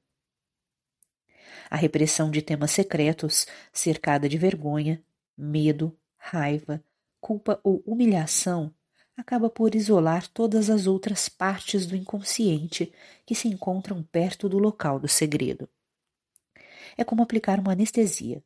A 1.69 1.77
repressão 1.77 2.29
de 2.29 2.41
temas 2.41 2.71
secretos, 2.71 3.47
cercada 3.71 4.27
de 4.27 4.37
vergonha, 4.37 5.01
medo, 5.37 5.97
raiva, 6.17 6.83
culpa 7.21 7.61
ou 7.63 7.81
humilhação, 7.85 8.73
acaba 9.15 9.49
por 9.49 9.73
isolar 9.73 10.27
todas 10.27 10.69
as 10.69 10.85
outras 10.85 11.29
partes 11.29 11.85
do 11.85 11.95
inconsciente 11.95 12.91
que 13.25 13.35
se 13.35 13.47
encontram 13.47 14.03
perto 14.03 14.49
do 14.49 14.57
local 14.57 14.99
do 14.99 15.07
segredo. 15.07 15.69
É 16.97 17.03
como 17.05 17.23
aplicar 17.23 17.59
uma 17.59 17.71
anestesia, 17.71 18.43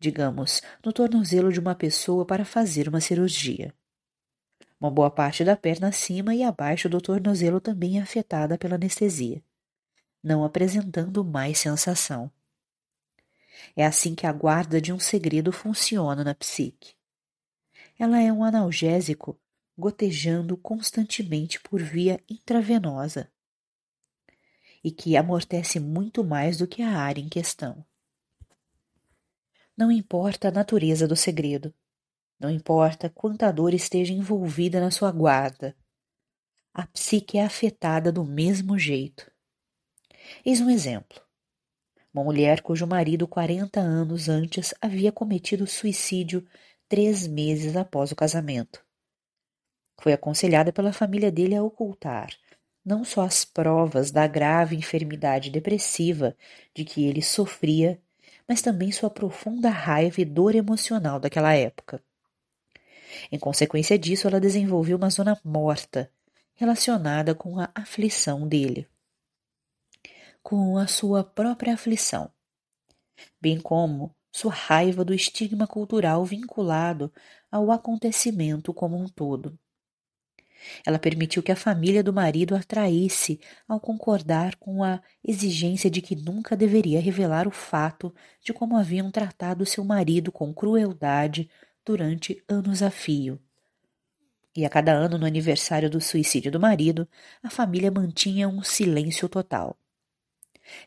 digamos, 0.00 0.62
no 0.84 0.92
tornozelo 0.92 1.52
de 1.52 1.60
uma 1.60 1.74
pessoa 1.74 2.24
para 2.24 2.44
fazer 2.44 2.88
uma 2.88 3.00
cirurgia. 3.00 3.74
Uma 4.82 4.90
boa 4.90 5.12
parte 5.12 5.44
da 5.44 5.56
perna 5.56 5.90
acima 5.90 6.34
e 6.34 6.42
abaixo 6.42 6.88
do 6.88 7.00
tornozelo 7.00 7.60
também 7.60 8.00
é 8.00 8.02
afetada 8.02 8.58
pela 8.58 8.74
anestesia, 8.74 9.40
não 10.20 10.42
apresentando 10.42 11.24
mais 11.24 11.58
sensação. 11.58 12.28
É 13.76 13.86
assim 13.86 14.12
que 14.12 14.26
a 14.26 14.32
guarda 14.32 14.80
de 14.80 14.92
um 14.92 14.98
segredo 14.98 15.52
funciona 15.52 16.24
na 16.24 16.34
psique. 16.34 16.96
Ela 17.96 18.20
é 18.20 18.32
um 18.32 18.42
analgésico 18.42 19.38
gotejando 19.78 20.56
constantemente 20.56 21.60
por 21.60 21.80
via 21.80 22.20
intravenosa 22.28 23.30
e 24.82 24.90
que 24.90 25.16
amortece 25.16 25.78
muito 25.78 26.24
mais 26.24 26.58
do 26.58 26.66
que 26.66 26.82
a 26.82 26.90
área 26.90 27.20
em 27.20 27.28
questão. 27.28 27.86
Não 29.76 29.92
importa 29.92 30.48
a 30.48 30.50
natureza 30.50 31.06
do 31.06 31.14
segredo, 31.14 31.72
não 32.42 32.50
importa 32.50 33.08
quanta 33.08 33.50
dor 33.52 33.72
esteja 33.72 34.12
envolvida 34.12 34.80
na 34.80 34.90
sua 34.90 35.12
guarda, 35.12 35.76
a 36.74 36.86
psique 36.86 37.38
é 37.38 37.44
afetada 37.44 38.10
do 38.10 38.24
mesmo 38.24 38.78
jeito. 38.78 39.30
Eis 40.44 40.60
um 40.60 40.68
exemplo. 40.68 41.20
Uma 42.12 42.24
mulher 42.24 42.60
cujo 42.60 42.86
marido, 42.86 43.28
quarenta 43.28 43.80
anos 43.80 44.28
antes, 44.28 44.74
havia 44.80 45.12
cometido 45.12 45.66
suicídio 45.66 46.46
três 46.88 47.26
meses 47.26 47.76
após 47.76 48.12
o 48.12 48.16
casamento. 48.16 48.84
Foi 50.00 50.12
aconselhada 50.12 50.72
pela 50.72 50.92
família 50.92 51.30
dele 51.30 51.54
a 51.54 51.62
ocultar 51.62 52.36
não 52.84 53.04
só 53.04 53.22
as 53.22 53.44
provas 53.44 54.10
da 54.10 54.26
grave 54.26 54.76
enfermidade 54.76 55.50
depressiva 55.50 56.36
de 56.74 56.84
que 56.84 57.04
ele 57.06 57.22
sofria, 57.22 58.00
mas 58.48 58.60
também 58.60 58.90
sua 58.90 59.08
profunda 59.08 59.70
raiva 59.70 60.20
e 60.20 60.24
dor 60.24 60.54
emocional 60.54 61.20
daquela 61.20 61.54
época. 61.54 62.02
Em 63.30 63.38
consequência 63.38 63.98
disso, 63.98 64.26
ela 64.26 64.40
desenvolveu 64.40 64.96
uma 64.96 65.10
zona 65.10 65.38
morta 65.44 66.10
relacionada 66.54 67.34
com 67.34 67.58
a 67.58 67.70
aflição 67.74 68.46
dele, 68.46 68.86
com 70.42 70.76
a 70.76 70.86
sua 70.86 71.24
própria 71.24 71.74
aflição, 71.74 72.30
bem 73.40 73.60
como 73.60 74.14
sua 74.30 74.52
raiva 74.52 75.04
do 75.04 75.12
estigma 75.12 75.66
cultural 75.66 76.24
vinculado 76.24 77.12
ao 77.50 77.70
acontecimento 77.70 78.72
como 78.72 78.96
um 78.96 79.06
todo. 79.06 79.58
Ela 80.86 80.98
permitiu 80.98 81.42
que 81.42 81.52
a 81.52 81.56
família 81.56 82.02
do 82.02 82.12
marido 82.12 82.54
atraísse 82.54 83.40
ao 83.68 83.80
concordar 83.80 84.56
com 84.56 84.82
a 84.82 85.02
exigência 85.22 85.90
de 85.90 86.00
que 86.00 86.14
nunca 86.14 86.56
deveria 86.56 87.00
revelar 87.00 87.48
o 87.48 87.50
fato 87.50 88.14
de 88.40 88.52
como 88.52 88.76
haviam 88.76 89.10
tratado 89.10 89.66
seu 89.66 89.84
marido 89.84 90.30
com 90.30 90.54
crueldade 90.54 91.50
durante 91.84 92.42
anos 92.48 92.82
a 92.82 92.90
fio. 92.90 93.40
E 94.54 94.64
a 94.64 94.70
cada 94.70 94.92
ano, 94.92 95.18
no 95.18 95.26
aniversário 95.26 95.88
do 95.88 96.00
suicídio 96.00 96.52
do 96.52 96.60
marido, 96.60 97.08
a 97.42 97.50
família 97.50 97.90
mantinha 97.90 98.48
um 98.48 98.62
silêncio 98.62 99.28
total. 99.28 99.76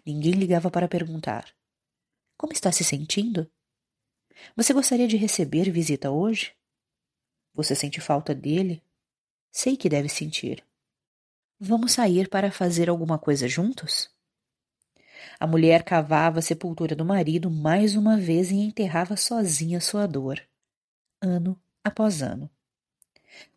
Ninguém 0.06 0.34
ligava 0.34 0.70
para 0.70 0.88
perguntar: 0.88 1.50
Como 2.38 2.54
está 2.54 2.72
se 2.72 2.84
sentindo? 2.84 3.50
Você 4.56 4.74
gostaria 4.74 5.08
de 5.08 5.18
receber 5.18 5.70
visita 5.72 6.12
hoje? 6.12 6.54
Você 7.54 7.76
sente 7.76 8.00
falta 8.00 8.36
dele? 8.36 8.84
Sei 9.52 9.76
que 9.76 9.90
deve 9.90 10.10
sentir. 10.10 10.64
Vamos 11.60 11.94
sair 11.94 12.30
para 12.30 12.52
fazer 12.52 12.90
alguma 12.90 13.18
coisa 13.18 13.48
juntos? 13.48 14.10
A 15.40 15.48
mulher 15.48 15.84
cavava 15.84 16.40
a 16.40 16.42
sepultura 16.42 16.96
do 16.96 17.06
marido 17.06 17.50
mais 17.50 17.96
uma 17.96 18.18
vez 18.18 18.52
e 18.52 18.56
enterrava 18.56 19.18
sozinha 19.18 19.82
sua 19.82 20.06
dor 20.06 20.46
ano 21.26 21.60
após 21.84 22.22
ano. 22.22 22.50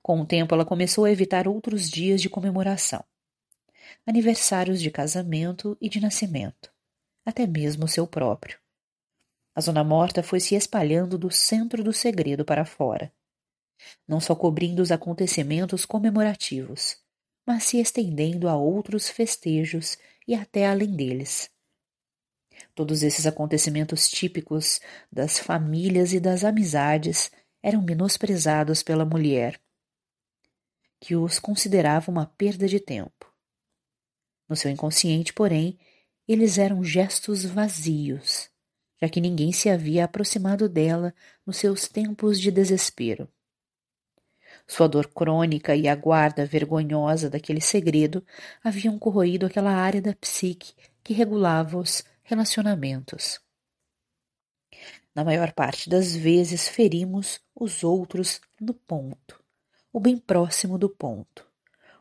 Com 0.03 0.21
o 0.21 0.27
tempo, 0.27 0.55
ela 0.55 0.65
começou 0.65 1.05
a 1.05 1.11
evitar 1.11 1.47
outros 1.47 1.89
dias 1.89 2.21
de 2.21 2.29
comemoração, 2.29 3.05
aniversários 4.07 4.81
de 4.81 4.91
casamento 4.91 5.77
e 5.81 5.89
de 5.89 6.01
nascimento, 6.01 6.73
até 7.25 7.47
mesmo 7.47 7.85
o 7.85 7.89
seu 7.89 8.07
próprio. 8.07 8.59
A 9.55 9.61
zona 9.61 9.85
morta 9.85 10.23
foi 10.23 10.41
se 10.41 10.55
espalhando 10.55 11.19
do 11.19 11.31
centro 11.31 11.83
do 11.83 11.93
segredo 11.93 12.45
para 12.45 12.65
fora, 12.65 13.13
não 14.07 14.21
só 14.21 14.35
cobrindo 14.35 14.83
os 14.83 14.91
acontecimentos 14.91 15.85
comemorativos, 15.85 16.97
mas 17.47 17.65
se 17.65 17.79
estendendo 17.79 18.49
a 18.49 18.57
outros 18.57 19.09
festejos 19.09 19.99
e 20.27 20.35
até 20.35 20.67
além 20.67 20.95
deles. 20.95 21.51
Todos 22.75 23.03
esses 23.03 23.27
acontecimentos 23.27 24.09
típicos 24.09 24.81
das 25.11 25.39
famílias 25.39 26.13
e 26.13 26.21
das 26.21 26.45
amizades 26.45 27.31
eram 27.63 27.83
menosprezados 27.83 28.83
pela 28.83 29.05
mulher, 29.05 29.61
que 31.01 31.15
os 31.15 31.39
considerava 31.39 32.11
uma 32.11 32.27
perda 32.27 32.67
de 32.67 32.81
tempo. 32.81 33.33
No 34.49 34.57
seu 34.57 34.71
inconsciente, 34.71 35.33
porém, 35.33 35.79
eles 36.27 36.59
eram 36.59 36.83
gestos 36.83 37.45
vazios, 37.45 38.51
já 39.01 39.09
que 39.09 39.21
ninguém 39.21 39.53
se 39.53 39.69
havia 39.69 40.05
aproximado 40.05 40.69
dela 40.69 41.15
nos 41.47 41.57
seus 41.57 41.89
tempos 41.89 42.41
de 42.41 42.51
desespero. 42.51 43.29
Sua 44.67 44.87
dor 44.87 45.09
crônica 45.09 45.75
e 45.75 45.89
a 45.89 45.95
guarda 45.95 46.45
vergonhosa 46.45 47.31
daquele 47.31 47.61
segredo 47.61 48.25
haviam 48.63 48.99
corroído 48.99 49.47
aquela 49.47 49.73
área 49.73 50.03
da 50.03 50.15
psique 50.15 50.75
que 51.03 51.15
regulava 51.15 51.79
os 51.79 52.05
relacionamentos. 52.23 53.41
Na 55.19 55.25
maior 55.25 55.51
parte 55.51 55.91
das 55.91 56.15
vezes, 56.15 56.69
ferimos 56.69 57.41
os 57.53 57.83
outros 57.83 58.41
no 58.61 58.73
ponto, 58.73 59.43
ou 59.93 60.01
bem 60.01 60.17
próximo 60.17 60.79
do 60.79 60.89
ponto, 60.89 61.45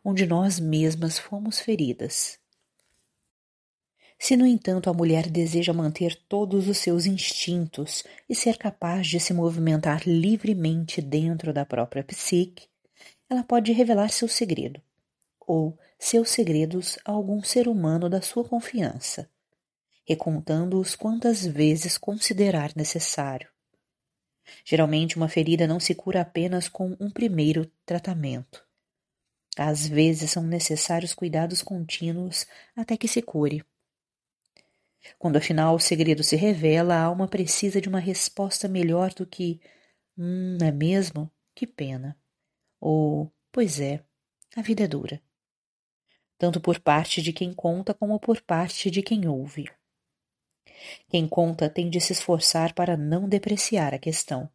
onde 0.05 0.27
nós 0.27 0.59
mesmas 0.59 1.17
fomos 1.17 1.59
feridas. 1.59 2.37
Se, 4.19 4.37
no 4.37 4.45
entanto, 4.45 4.87
a 4.87 4.93
mulher 4.93 5.31
deseja 5.31 5.73
manter 5.73 6.15
todos 6.29 6.67
os 6.67 6.77
seus 6.77 7.07
instintos 7.07 8.03
e 8.29 8.35
ser 8.35 8.55
capaz 8.55 9.07
de 9.07 9.19
se 9.19 9.33
movimentar 9.33 10.03
livremente 10.05 11.01
dentro 11.01 11.51
da 11.51 11.65
própria 11.65 12.03
psique, 12.03 12.67
ela 13.27 13.43
pode 13.43 13.71
revelar 13.71 14.09
seu 14.09 14.27
segredo, 14.27 14.79
ou 15.39 15.75
seus 15.97 16.29
segredos 16.29 16.99
a 17.03 17.13
algum 17.13 17.41
ser 17.41 17.67
humano 17.67 18.11
da 18.11 18.21
sua 18.21 18.43
confiança, 18.43 19.27
recontando-os 20.07 20.95
quantas 20.95 21.45
vezes 21.45 21.97
considerar 21.97 22.71
necessário. 22.75 23.49
Geralmente, 24.63 25.17
uma 25.17 25.27
ferida 25.27 25.67
não 25.67 25.79
se 25.79 25.93
cura 25.93 26.21
apenas 26.21 26.69
com 26.69 26.95
um 26.99 27.09
primeiro 27.09 27.69
tratamento. 27.85 28.65
Às 29.57 29.87
vezes, 29.87 30.31
são 30.31 30.43
necessários 30.43 31.13
cuidados 31.13 31.61
contínuos 31.61 32.45
até 32.75 32.95
que 32.95 33.07
se 33.07 33.21
cure. 33.21 33.65
Quando 35.19 35.37
afinal 35.37 35.75
o 35.75 35.79
segredo 35.79 36.23
se 36.23 36.35
revela, 36.35 36.95
a 36.95 37.03
alma 37.03 37.27
precisa 37.27 37.81
de 37.81 37.89
uma 37.89 37.99
resposta 37.99 38.67
melhor 38.67 39.13
do 39.13 39.25
que 39.25 39.59
Hum, 40.17 40.57
é 40.61 40.71
mesmo? 40.71 41.31
Que 41.53 41.67
pena. 41.67 42.19
Ou, 42.79 43.31
pois 43.51 43.79
é, 43.79 44.03
a 44.55 44.61
vida 44.63 44.83
é 44.83 44.87
dura. 44.87 45.21
Tanto 46.39 46.59
por 46.59 46.79
parte 46.79 47.21
de 47.21 47.31
quem 47.31 47.53
conta 47.53 47.93
como 47.93 48.19
por 48.19 48.41
parte 48.41 48.89
de 48.89 49.03
quem 49.03 49.27
ouve. 49.27 49.69
Quem 51.09 51.27
conta 51.27 51.69
tem 51.69 51.89
de 51.89 51.99
se 51.99 52.13
esforçar 52.13 52.73
para 52.73 52.97
não 52.97 53.27
depreciar 53.27 53.93
a 53.93 53.99
questão. 53.99 54.49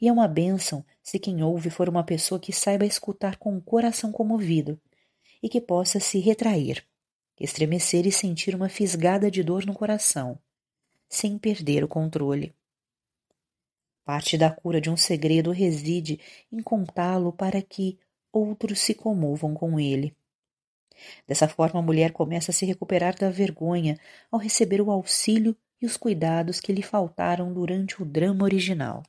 E 0.00 0.08
é 0.08 0.12
uma 0.12 0.28
bênção 0.28 0.84
se 1.02 1.18
quem 1.18 1.42
ouve 1.42 1.70
for 1.70 1.88
uma 1.88 2.04
pessoa 2.04 2.40
que 2.40 2.52
saiba 2.52 2.84
escutar 2.84 3.36
com 3.36 3.56
o 3.56 3.62
coração 3.62 4.10
comovido 4.10 4.80
e 5.42 5.48
que 5.48 5.60
possa 5.60 6.00
se 6.00 6.18
retrair, 6.18 6.84
estremecer 7.38 8.06
e 8.06 8.12
sentir 8.12 8.54
uma 8.54 8.68
fisgada 8.68 9.30
de 9.30 9.42
dor 9.42 9.64
no 9.64 9.74
coração, 9.74 10.38
sem 11.08 11.38
perder 11.38 11.82
o 11.82 11.88
controle. 11.88 12.54
Parte 14.04 14.36
da 14.36 14.50
cura 14.50 14.80
de 14.80 14.90
um 14.90 14.96
segredo 14.96 15.50
reside 15.50 16.18
em 16.50 16.62
contá-lo 16.62 17.32
para 17.32 17.62
que 17.62 17.98
outros 18.32 18.80
se 18.80 18.94
comovam 18.94 19.54
com 19.54 19.78
ele. 19.78 20.14
Dessa 21.26 21.48
forma, 21.48 21.80
a 21.80 21.82
mulher 21.82 22.12
começa 22.12 22.50
a 22.50 22.54
se 22.54 22.66
recuperar 22.66 23.16
da 23.16 23.30
vergonha 23.30 23.98
ao 24.30 24.38
receber 24.38 24.80
o 24.80 24.90
auxílio 24.90 25.56
e 25.80 25.86
os 25.86 25.96
cuidados 25.96 26.60
que 26.60 26.72
lhe 26.72 26.82
faltaram 26.82 27.52
durante 27.52 28.02
o 28.02 28.04
drama 28.04 28.44
original. 28.44 29.02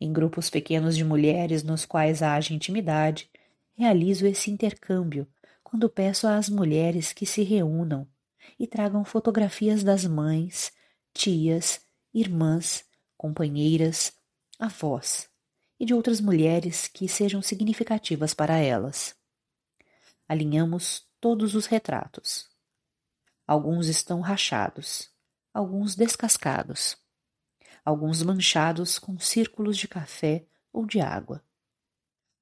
Em 0.00 0.12
grupos 0.12 0.50
pequenos 0.50 0.96
de 0.96 1.04
mulheres 1.04 1.62
nos 1.62 1.84
quais 1.84 2.22
haja 2.22 2.52
intimidade, 2.52 3.30
realizo 3.74 4.26
esse 4.26 4.50
intercâmbio 4.50 5.26
quando 5.62 5.88
peço 5.88 6.28
às 6.28 6.48
mulheres 6.48 7.12
que 7.12 7.24
se 7.24 7.42
reúnam 7.42 8.06
e 8.58 8.66
tragam 8.66 9.04
fotografias 9.04 9.82
das 9.82 10.04
mães, 10.04 10.70
tias, 11.14 11.80
irmãs, 12.12 12.84
companheiras, 13.16 14.12
avós 14.58 15.28
e 15.80 15.86
de 15.86 15.94
outras 15.94 16.20
mulheres 16.20 16.86
que 16.86 17.08
sejam 17.08 17.40
significativas 17.40 18.34
para 18.34 18.58
elas 18.58 19.16
alinhamos 20.32 21.06
todos 21.20 21.54
os 21.54 21.66
retratos. 21.66 22.48
Alguns 23.46 23.86
estão 23.86 24.20
rachados, 24.20 25.10
alguns 25.52 25.94
descascados, 25.94 26.96
alguns 27.84 28.22
manchados 28.22 28.98
com 28.98 29.18
círculos 29.18 29.76
de 29.76 29.86
café 29.86 30.46
ou 30.72 30.86
de 30.86 31.00
água. 31.00 31.44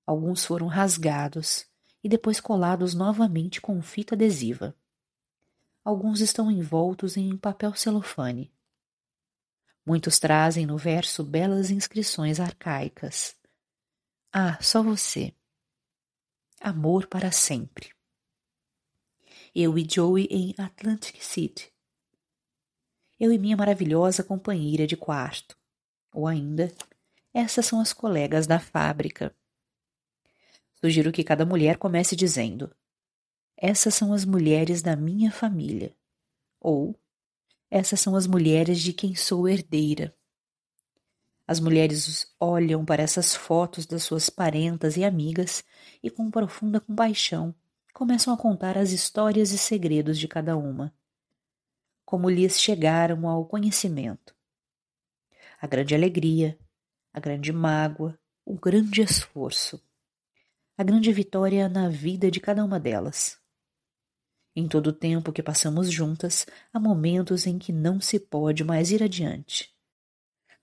Alguns 0.07 0.45
foram 0.45 0.69
rasgados 0.69 1.67
e 2.03 2.09
depois 2.09 2.39
colados 2.39 2.95
novamente 2.95 3.61
com 3.61 3.83
fita 3.83 4.15
adesiva. 4.15 4.75
Alguns 5.85 6.21
estão 6.21 6.49
envoltos 6.49 7.17
em 7.17 7.37
papel 7.37 7.75
celofane. 7.75 8.53
Muitos 9.85 10.21
trazem 10.21 10.65
no 10.65 10.77
verso 10.77 11.25
belas 11.25 11.71
inscrições 11.71 12.39
arcaicas. 12.39 13.35
Ah, 14.33 14.57
só 14.63 14.81
você 14.81 15.35
amor 16.61 17.07
para 17.07 17.33
sempre. 17.33 17.91
Eu 19.55 19.79
e 19.79 19.87
Joey 19.89 20.29
em 20.31 20.55
Atlantic 20.59 21.23
City. 21.23 21.73
Eu 23.19 23.33
e 23.33 23.39
minha 23.39 23.57
maravilhosa 23.57 24.23
companheira 24.23 24.87
de 24.87 24.97
quarto. 24.97 25.57
Ou 26.13 26.27
ainda, 26.27 26.73
essas 27.33 27.65
são 27.65 27.81
as 27.81 27.93
colegas 27.93 28.47
da 28.47 28.59
fábrica. 28.59 29.35
Sugiro 30.75 31.11
que 31.11 31.25
cada 31.25 31.47
mulher 31.47 31.79
comece 31.79 32.15
dizendo: 32.15 32.75
Essas 33.57 33.95
são 33.95 34.13
as 34.13 34.25
mulheres 34.25 34.83
da 34.83 34.95
minha 34.95 35.33
família. 35.33 35.97
Ou 36.61 36.95
Essas 37.71 38.01
são 38.01 38.17
as 38.17 38.27
mulheres 38.27 38.81
de 38.81 38.93
quem 38.93 39.15
sou 39.15 39.49
herdeira. 39.49 40.15
As 41.51 41.59
mulheres 41.59 42.33
olham 42.39 42.85
para 42.85 43.03
essas 43.03 43.35
fotos 43.35 43.85
das 43.85 44.05
suas 44.05 44.31
parentas 44.31 44.97
e 44.97 45.03
amigas 45.03 45.65
e, 46.01 46.09
com 46.09 46.31
profunda 46.31 46.79
compaixão, 46.79 47.53
começam 47.93 48.33
a 48.33 48.37
contar 48.37 48.79
as 48.79 48.93
histórias 48.93 49.51
e 49.51 49.59
segredos 49.59 50.17
de 50.17 50.29
cada 50.29 50.57
uma. 50.57 50.95
Como 52.05 52.31
lhes 52.31 52.61
chegaram 52.61 53.27
ao 53.27 53.45
conhecimento. 53.45 54.33
A 55.61 55.67
grande 55.67 55.93
alegria, 55.93 56.57
a 57.13 57.19
grande 57.19 57.53
mágoa, 57.53 58.17
o 58.45 58.55
grande 58.55 59.03
esforço, 59.03 59.83
a 60.79 60.85
grande 60.85 61.13
vitória 61.13 61.69
na 61.69 61.89
vida 61.89 62.31
de 62.31 62.39
cada 62.39 62.65
uma 62.65 62.79
delas. 62.79 63.41
Em 64.55 64.69
todo 64.69 64.87
o 64.87 64.93
tempo 64.93 65.33
que 65.33 65.43
passamos 65.43 65.91
juntas, 65.91 66.47
há 66.73 66.79
momentos 66.79 67.45
em 67.45 67.59
que 67.59 67.73
não 67.73 68.01
se 68.01 68.21
pode 68.21 68.63
mais 68.63 68.93
ir 68.93 69.03
adiante 69.03 69.80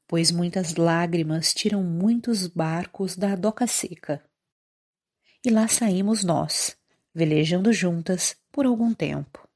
pois 0.07 0.31
muitas 0.31 0.75
lágrimas 0.75 1.53
tiram 1.53 1.83
muitos 1.83 2.47
barcos 2.47 3.15
da 3.15 3.35
doca 3.35 3.67
seca. 3.67 4.23
E 5.45 5.49
lá 5.49 5.67
saímos 5.67 6.23
nós, 6.23 6.77
velejando 7.13 7.73
juntas 7.73 8.35
por 8.51 8.65
algum 8.65 8.93
tempo. 8.93 9.47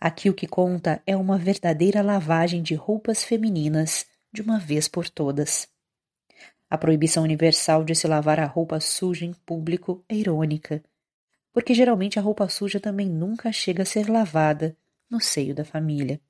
Aqui 0.00 0.30
o 0.30 0.34
que 0.34 0.46
conta 0.46 1.02
é 1.06 1.16
uma 1.16 1.36
verdadeira 1.36 2.02
lavagem 2.02 2.62
de 2.62 2.74
roupas 2.74 3.22
femininas 3.22 4.06
de 4.32 4.40
uma 4.40 4.58
vez 4.58 4.88
por 4.88 5.10
todas. 5.10 5.68
A 6.70 6.78
proibição 6.78 7.22
universal 7.24 7.82
de 7.82 7.94
se 7.94 8.06
lavar 8.06 8.38
a 8.38 8.46
roupa 8.46 8.78
suja 8.78 9.24
em 9.24 9.32
público 9.32 10.04
é 10.08 10.14
irônica, 10.14 10.82
porque 11.52 11.74
geralmente 11.74 12.18
a 12.18 12.22
roupa 12.22 12.48
suja 12.48 12.78
também 12.78 13.08
nunca 13.08 13.50
chega 13.50 13.82
a 13.82 13.86
ser 13.86 14.08
lavada 14.08 14.76
no 15.10 15.20
seio 15.20 15.54
da 15.54 15.64
família. 15.64 16.20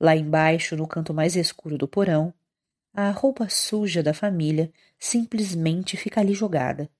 Lá 0.00 0.14
embaixo, 0.14 0.76
no 0.76 0.86
canto 0.86 1.12
mais 1.12 1.36
escuro 1.36 1.76
do 1.76 1.88
porão, 1.88 2.32
a 2.92 3.10
roupa 3.10 3.48
suja 3.48 4.02
da 4.02 4.14
família 4.14 4.72
simplesmente 4.98 5.96
fica 5.96 6.20
ali 6.20 6.34
jogada, 6.34 6.90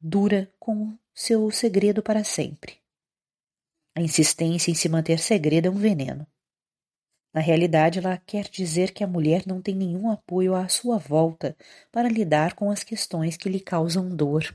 dura 0.00 0.52
com 0.58 0.96
seu 1.14 1.50
segredo 1.50 2.02
para 2.02 2.24
sempre. 2.24 2.78
A 3.94 4.00
insistência 4.00 4.70
em 4.70 4.74
se 4.74 4.88
manter 4.88 5.18
segredo 5.18 5.66
é 5.66 5.70
um 5.70 5.76
veneno. 5.76 6.26
Na 7.34 7.40
realidade, 7.40 7.98
ela 7.98 8.16
quer 8.18 8.48
dizer 8.48 8.92
que 8.92 9.02
a 9.02 9.06
mulher 9.06 9.44
não 9.46 9.62
tem 9.62 9.74
nenhum 9.74 10.10
apoio 10.10 10.54
à 10.54 10.68
sua 10.68 10.98
volta 10.98 11.56
para 11.90 12.08
lidar 12.08 12.54
com 12.54 12.70
as 12.70 12.82
questões 12.82 13.36
que 13.36 13.48
lhe 13.48 13.60
causam 13.60 14.14
dor. 14.14 14.54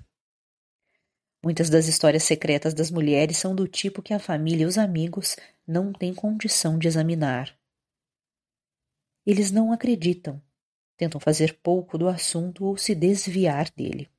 Muitas 1.43 1.69
das 1.69 1.87
histórias 1.87 2.23
secretas 2.23 2.73
das 2.73 2.91
mulheres 2.91 3.37
são 3.37 3.55
do 3.55 3.67
tipo 3.67 4.01
que 4.01 4.13
a 4.13 4.19
família 4.19 4.63
e 4.63 4.67
os 4.67 4.77
amigos 4.77 5.35
não 5.67 5.93
têm 5.93 6.13
condição 6.13 6.77
de 6.77 6.87
examinar. 6.87 7.56
Eles 9.27 9.51
não 9.51 9.73
acreditam, 9.73 10.41
tentam 10.95 11.19
fazer 11.19 11.59
pouco 11.61 11.97
do 11.97 12.07
assunto 12.07 12.63
ou 12.63 12.77
se 12.77 12.95
desviar 12.95 13.69
dele. 13.71 14.09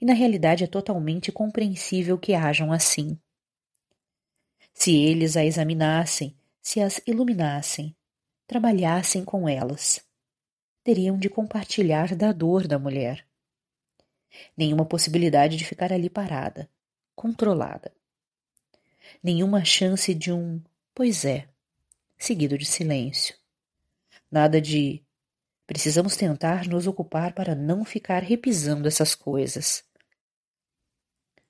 E 0.00 0.04
na 0.04 0.12
realidade 0.12 0.64
é 0.64 0.66
totalmente 0.66 1.30
compreensível 1.30 2.18
que 2.18 2.34
hajam 2.34 2.72
assim. 2.72 3.16
Se 4.74 4.92
eles 4.92 5.36
a 5.36 5.44
examinassem, 5.44 6.36
se 6.60 6.80
as 6.80 7.00
iluminassem, 7.06 7.94
trabalhassem 8.44 9.24
com 9.24 9.48
elas, 9.48 10.04
teriam 10.82 11.16
de 11.16 11.30
compartilhar 11.30 12.16
da 12.16 12.32
dor 12.32 12.66
da 12.66 12.76
mulher. 12.76 13.24
Nenhuma 14.56 14.84
possibilidade 14.84 15.56
de 15.56 15.64
ficar 15.64 15.92
ali 15.92 16.10
parada, 16.10 16.68
controlada. 17.14 17.92
Nenhuma 19.22 19.64
chance 19.64 20.12
de 20.12 20.32
um 20.32 20.60
pois 20.92 21.24
é, 21.24 21.48
seguido 22.18 22.58
de 22.58 22.66
silêncio. 22.66 23.38
Nada 24.30 24.60
de 24.60 25.02
precisamos 25.66 26.16
tentar 26.16 26.66
nos 26.66 26.86
ocupar 26.86 27.32
para 27.34 27.54
não 27.54 27.84
ficar 27.84 28.22
repisando 28.22 28.88
essas 28.88 29.14
coisas. 29.14 29.84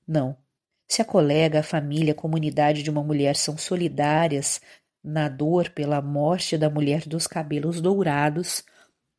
Não. 0.06 0.36
Se 0.86 1.02
a 1.02 1.04
colega, 1.04 1.60
a 1.60 1.62
família, 1.62 2.12
a 2.12 2.16
comunidade 2.16 2.82
de 2.82 2.90
uma 2.90 3.02
mulher 3.02 3.36
são 3.36 3.58
solidárias 3.58 4.60
na 5.02 5.28
dor 5.28 5.70
pela 5.70 6.00
morte 6.00 6.56
da 6.56 6.70
mulher 6.70 7.06
dos 7.06 7.26
cabelos 7.26 7.80
dourados, 7.80 8.64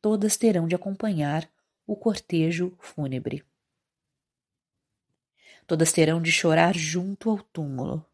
todas 0.00 0.36
terão 0.36 0.66
de 0.66 0.74
acompanhar 0.74 1.48
o 1.86 1.96
cortejo 1.96 2.76
fúnebre. 2.78 3.44
Todas 5.66 5.92
terão 5.92 6.20
de 6.20 6.32
chorar 6.32 6.74
junto 6.74 7.30
ao 7.30 7.38
túmulo. 7.38 8.04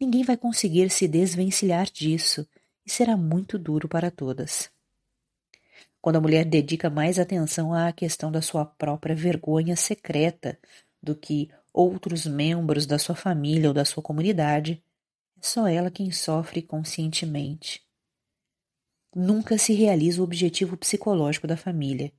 Ninguém 0.00 0.24
vai 0.24 0.36
conseguir 0.36 0.90
se 0.90 1.06
desvencilhar 1.06 1.90
disso 1.90 2.48
e 2.86 2.90
será 2.90 3.16
muito 3.16 3.58
duro 3.58 3.88
para 3.88 4.10
todas. 4.10 4.70
Quando 6.00 6.16
a 6.16 6.20
mulher 6.20 6.44
dedica 6.44 6.88
mais 6.88 7.18
atenção 7.18 7.74
à 7.74 7.92
questão 7.92 8.30
da 8.30 8.40
sua 8.40 8.64
própria 8.64 9.16
vergonha 9.16 9.74
secreta 9.74 10.56
do 11.02 11.16
que 11.16 11.50
outros 11.72 12.26
membros 12.26 12.86
da 12.86 12.98
sua 12.98 13.16
família 13.16 13.68
ou 13.68 13.74
da 13.74 13.84
sua 13.84 14.02
comunidade, 14.02 14.80
é 15.36 15.40
só 15.40 15.66
ela 15.66 15.90
quem 15.90 16.12
sofre 16.12 16.62
conscientemente. 16.62 17.84
Nunca 19.14 19.58
se 19.58 19.72
realiza 19.72 20.20
o 20.20 20.24
objetivo 20.24 20.76
psicológico 20.76 21.46
da 21.46 21.56
família, 21.56 22.12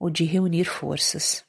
o 0.00 0.10
de 0.10 0.24
reunir 0.24 0.64
forças. 0.64 1.44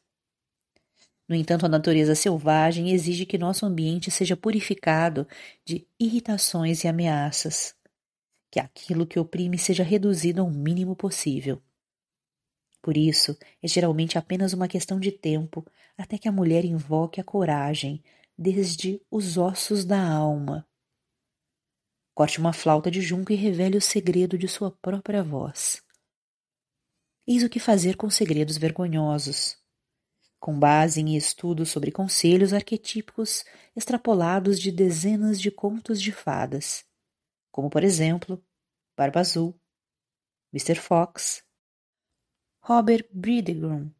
No 1.28 1.36
entanto, 1.36 1.66
a 1.66 1.70
natureza 1.70 2.16
selvagem 2.16 2.92
exige 2.92 3.26
que 3.26 3.38
nosso 3.38 3.66
ambiente 3.66 4.10
seja 4.10 4.38
purificado 4.38 5.28
de 5.66 5.86
irritações 6.00 6.84
e 6.84 6.88
ameaças, 6.88 7.76
que 8.58 8.60
aquilo 8.60 9.06
que 9.06 9.20
oprime 9.20 9.58
seja 9.58 9.84
reduzido 9.84 10.42
ao 10.42 10.50
mínimo 10.50 10.96
possível. 10.96 11.62
Por 12.82 12.98
isso, 12.98 13.38
é 13.62 13.68
geralmente 13.68 14.18
apenas 14.18 14.54
uma 14.54 14.68
questão 14.68 15.00
de 15.00 15.12
tempo 15.12 15.66
até 15.98 16.18
que 16.18 16.28
a 16.28 16.32
mulher 16.32 16.66
invoque 16.66 17.22
a 17.22 17.24
coragem 17.24 18.04
desde 18.38 19.02
os 19.12 19.38
ossos 19.38 19.86
da 19.86 20.02
alma. 20.02 20.68
Corte 22.16 22.40
uma 22.40 22.54
flauta 22.54 22.90
de 22.90 23.02
junco 23.02 23.32
e 23.32 23.36
revele 23.36 23.78
o 23.78 23.82
segredo 23.82 24.38
de 24.38 24.48
sua 24.48 24.72
própria 24.72 25.24
voz. 25.24 25.84
Eis 27.28 27.44
o 27.44 27.50
que 27.50 27.60
fazer 27.60 27.96
com 27.96 28.10
segredos 28.10 28.58
vergonhosos 28.58 29.58
com 30.40 30.58
base 30.58 31.02
em 31.02 31.16
estudos 31.16 31.70
sobre 31.70 31.92
conselhos 31.92 32.54
arquetípicos 32.54 33.44
extrapolados 33.76 34.60
de 34.60 34.72
dezenas 34.72 35.42
de 35.42 35.52
contos 35.52 36.02
de 36.02 36.12
fadas, 36.12 36.86
como 37.52 37.70
por 37.70 37.84
exemplo 37.84 38.42
Barba 38.98 39.20
Azul, 39.20 39.54
Mr. 40.52 40.76
Fox, 40.76 41.44
Robert 42.60 43.08
Bridegrum, 43.14 43.92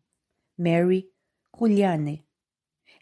Mary 0.58 1.10
Culiane, 1.52 2.28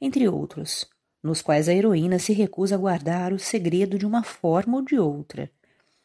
entre 0.01 0.27
outros, 0.27 0.85
nos 1.23 1.41
quais 1.41 1.69
a 1.69 1.73
heroína 1.73 2.19
se 2.19 2.33
recusa 2.33 2.75
a 2.75 2.77
guardar 2.77 3.31
o 3.31 3.39
segredo 3.39 3.97
de 3.97 4.05
uma 4.05 4.23
forma 4.23 4.75
ou 4.75 4.83
de 4.83 4.99
outra 4.99 5.49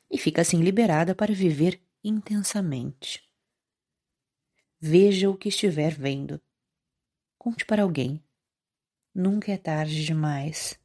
e 0.08 0.16
fica 0.16 0.42
assim 0.42 0.60
liberada 0.62 1.14
para 1.14 1.34
viver 1.34 1.82
intensamente. 2.04 3.28
Veja 4.78 5.28
o 5.28 5.36
que 5.36 5.48
estiver 5.48 5.92
vendo 5.92 6.40
Conte 7.36 7.64
para 7.64 7.82
alguém. 7.82 8.22
Nunca 9.14 9.50
é 9.50 9.56
tarde 9.56 10.04
demais. 10.04 10.78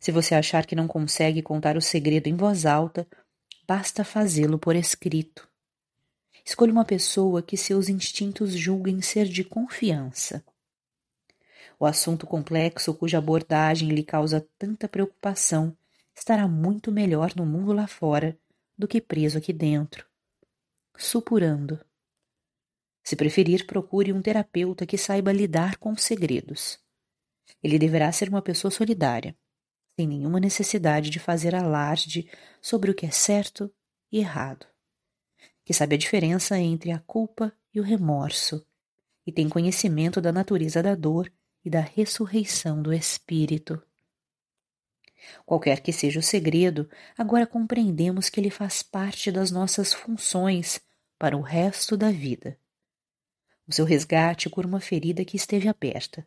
Se 0.00 0.10
você 0.10 0.34
achar 0.34 0.64
que 0.64 0.74
não 0.74 0.88
consegue 0.88 1.42
contar 1.42 1.76
o 1.76 1.82
segredo 1.82 2.26
em 2.26 2.34
voz 2.34 2.64
alta, 2.64 3.06
basta 3.68 4.02
fazê-lo 4.02 4.58
por 4.58 4.74
escrito. 4.74 5.46
Escolha 6.42 6.72
uma 6.72 6.86
pessoa 6.86 7.42
que 7.42 7.54
seus 7.54 7.90
instintos 7.90 8.52
julguem 8.52 9.02
ser 9.02 9.26
de 9.26 9.44
confiança. 9.44 10.42
O 11.78 11.84
assunto 11.84 12.26
complexo 12.26 12.94
cuja 12.94 13.18
abordagem 13.18 13.90
lhe 13.90 14.02
causa 14.02 14.48
tanta 14.58 14.88
preocupação 14.88 15.76
estará 16.16 16.48
muito 16.48 16.90
melhor 16.90 17.36
no 17.36 17.44
mundo 17.44 17.74
lá 17.74 17.86
fora 17.86 18.36
do 18.76 18.88
que 18.88 19.02
preso 19.02 19.36
aqui 19.36 19.52
dentro, 19.52 20.06
supurando. 20.96 21.78
Se 23.04 23.14
preferir, 23.14 23.66
procure 23.66 24.12
um 24.14 24.22
terapeuta 24.22 24.86
que 24.86 24.96
saiba 24.96 25.30
lidar 25.30 25.76
com 25.76 25.94
segredos. 25.94 26.80
Ele 27.62 27.78
deverá 27.78 28.10
ser 28.12 28.30
uma 28.30 28.42
pessoa 28.42 28.70
solidária, 28.70 29.36
sem 29.98 30.06
nenhuma 30.06 30.38
necessidade 30.38 31.10
de 31.10 31.18
fazer 31.18 31.56
alarde 31.56 32.30
sobre 32.62 32.88
o 32.88 32.94
que 32.94 33.04
é 33.04 33.10
certo 33.10 33.68
e 34.12 34.20
errado, 34.20 34.64
que 35.64 35.74
sabe 35.74 35.96
a 35.96 35.98
diferença 35.98 36.56
entre 36.56 36.92
a 36.92 37.00
culpa 37.00 37.52
e 37.74 37.80
o 37.80 37.82
remorso, 37.82 38.64
e 39.26 39.32
tem 39.32 39.48
conhecimento 39.48 40.20
da 40.20 40.30
natureza 40.30 40.80
da 40.80 40.94
dor 40.94 41.32
e 41.64 41.68
da 41.68 41.80
ressurreição 41.80 42.80
do 42.80 42.92
espírito. 42.92 43.82
Qualquer 45.44 45.80
que 45.80 45.92
seja 45.92 46.20
o 46.20 46.22
segredo, 46.22 46.88
agora 47.16 47.44
compreendemos 47.44 48.30
que 48.30 48.38
ele 48.38 48.50
faz 48.50 48.84
parte 48.84 49.32
das 49.32 49.50
nossas 49.50 49.92
funções 49.92 50.80
para 51.18 51.36
o 51.36 51.40
resto 51.40 51.96
da 51.96 52.12
vida. 52.12 52.56
O 53.66 53.72
seu 53.72 53.84
resgate 53.84 54.48
cura 54.48 54.68
uma 54.68 54.80
ferida 54.80 55.24
que 55.24 55.36
esteve 55.36 55.66
aberta, 55.66 56.24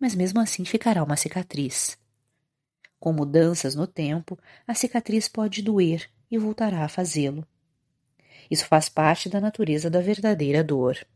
mas 0.00 0.14
mesmo 0.14 0.40
assim 0.40 0.64
ficará 0.64 1.04
uma 1.04 1.18
cicatriz. 1.18 2.02
Com 3.04 3.12
mudanças 3.12 3.74
no 3.74 3.86
tempo, 3.86 4.38
a 4.66 4.72
cicatriz 4.72 5.28
pode 5.28 5.60
doer 5.60 6.08
e 6.30 6.38
voltará 6.38 6.86
a 6.86 6.88
fazê-lo. 6.88 7.46
Isso 8.50 8.64
faz 8.64 8.88
parte 8.88 9.28
da 9.28 9.42
natureza 9.42 9.90
da 9.90 10.00
verdadeira 10.00 10.64
dor. 10.64 11.06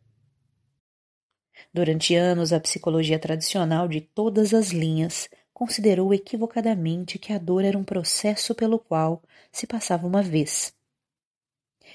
Durante 1.72 2.14
anos, 2.14 2.52
a 2.52 2.60
psicologia 2.60 3.18
tradicional 3.18 3.88
de 3.88 4.02
todas 4.02 4.52
as 4.52 4.68
linhas 4.68 5.30
considerou 5.50 6.12
equivocadamente 6.12 7.18
que 7.18 7.32
a 7.32 7.38
dor 7.38 7.64
era 7.64 7.78
um 7.78 7.84
processo 7.84 8.54
pelo 8.54 8.78
qual 8.78 9.22
se 9.50 9.66
passava 9.66 10.06
uma 10.06 10.20
vez, 10.20 10.74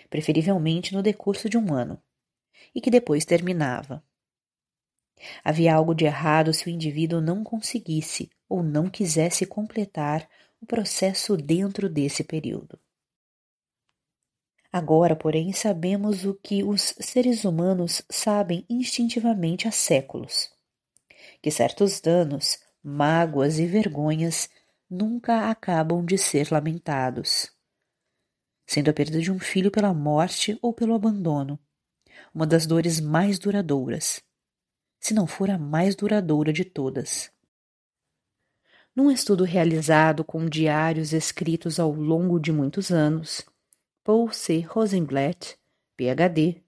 preferivelmente 0.10 0.91
no 0.91 1.03
decurso 1.03 1.47
de 1.47 1.56
um 1.56 1.71
ano 1.71 2.01
e 2.73 2.82
que 2.82 2.89
depois 2.89 3.25
terminava. 3.25 4.03
Havia 5.43 5.75
algo 5.75 5.93
de 5.93 6.06
errado 6.06 6.51
se 6.51 6.65
o 6.65 6.69
indivíduo 6.71 7.21
não 7.21 7.43
conseguisse 7.43 8.32
ou 8.47 8.62
não 8.63 8.89
quisesse 8.89 9.45
completar 9.45 10.27
o 10.62 10.65
processo 10.65 11.36
dentro 11.36 11.89
desse 11.89 12.23
período. 12.23 12.79
Agora, 14.71 15.15
porém, 15.15 15.53
sabemos 15.53 16.25
o 16.25 16.34
que 16.34 16.63
os 16.63 16.95
seres 16.99 17.43
humanos 17.43 18.01
sabem 18.10 18.65
instintivamente 18.69 19.67
há 19.67 19.71
séculos: 19.71 20.49
que 21.41 21.51
certos 21.51 21.99
danos, 21.99 22.58
mágoas 22.82 23.60
e 23.60 23.67
vergonhas 23.67 24.49
nunca 24.89 25.49
acabam 25.49 26.06
de 26.06 26.17
ser 26.17 26.51
lamentados. 26.51 27.51
Sendo 28.65 28.89
a 28.89 28.93
perda 28.93 29.19
de 29.19 29.32
um 29.32 29.39
filho 29.39 29.69
pela 29.69 29.93
morte 29.93 30.58
ou 30.62 30.73
pelo 30.73 30.93
abandono, 30.93 31.60
uma 32.34 32.47
das 32.47 32.65
dores 32.65 32.99
mais 32.99 33.38
duradouras, 33.38 34.23
se 34.99 35.13
não 35.13 35.27
for 35.27 35.49
a 35.49 35.58
mais 35.58 35.95
duradoura 35.95 36.53
de 36.53 36.63
todas. 36.63 37.32
Num 38.95 39.10
estudo 39.10 39.43
realizado 39.43 40.23
com 40.23 40.45
diários 40.45 41.13
escritos 41.13 41.79
ao 41.79 41.91
longo 41.91 42.39
de 42.39 42.51
muitos 42.51 42.91
anos, 42.91 43.43
Paul 44.03 44.32
C. 44.32 44.60
Rosenblatt, 44.60 45.58
PhD, 45.97 46.62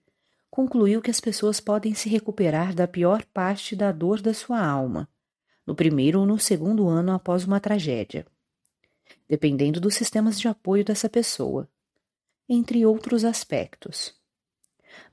concluiu 0.50 1.04
que 1.04 1.12
as 1.12 1.20
pessoas 1.20 1.60
podem 1.60 1.94
se 1.94 2.10
recuperar 2.10 2.74
da 2.74 2.88
pior 2.88 3.24
parte 3.26 3.76
da 3.76 3.92
dor 3.92 4.22
da 4.24 4.34
sua 4.34 4.60
alma, 4.60 5.08
no 5.68 5.76
primeiro 5.76 6.20
ou 6.20 6.26
no 6.26 6.40
segundo 6.40 6.88
ano 6.88 7.12
após 7.12 7.46
uma 7.46 7.60
tragédia, 7.60 8.26
dependendo 9.30 9.80
dos 9.80 9.94
sistemas 9.94 10.40
de 10.40 10.48
apoio 10.48 10.84
dessa 10.84 11.08
pessoa, 11.08 11.70
entre 12.50 12.84
outros 12.88 13.24
aspectos. 13.24 14.16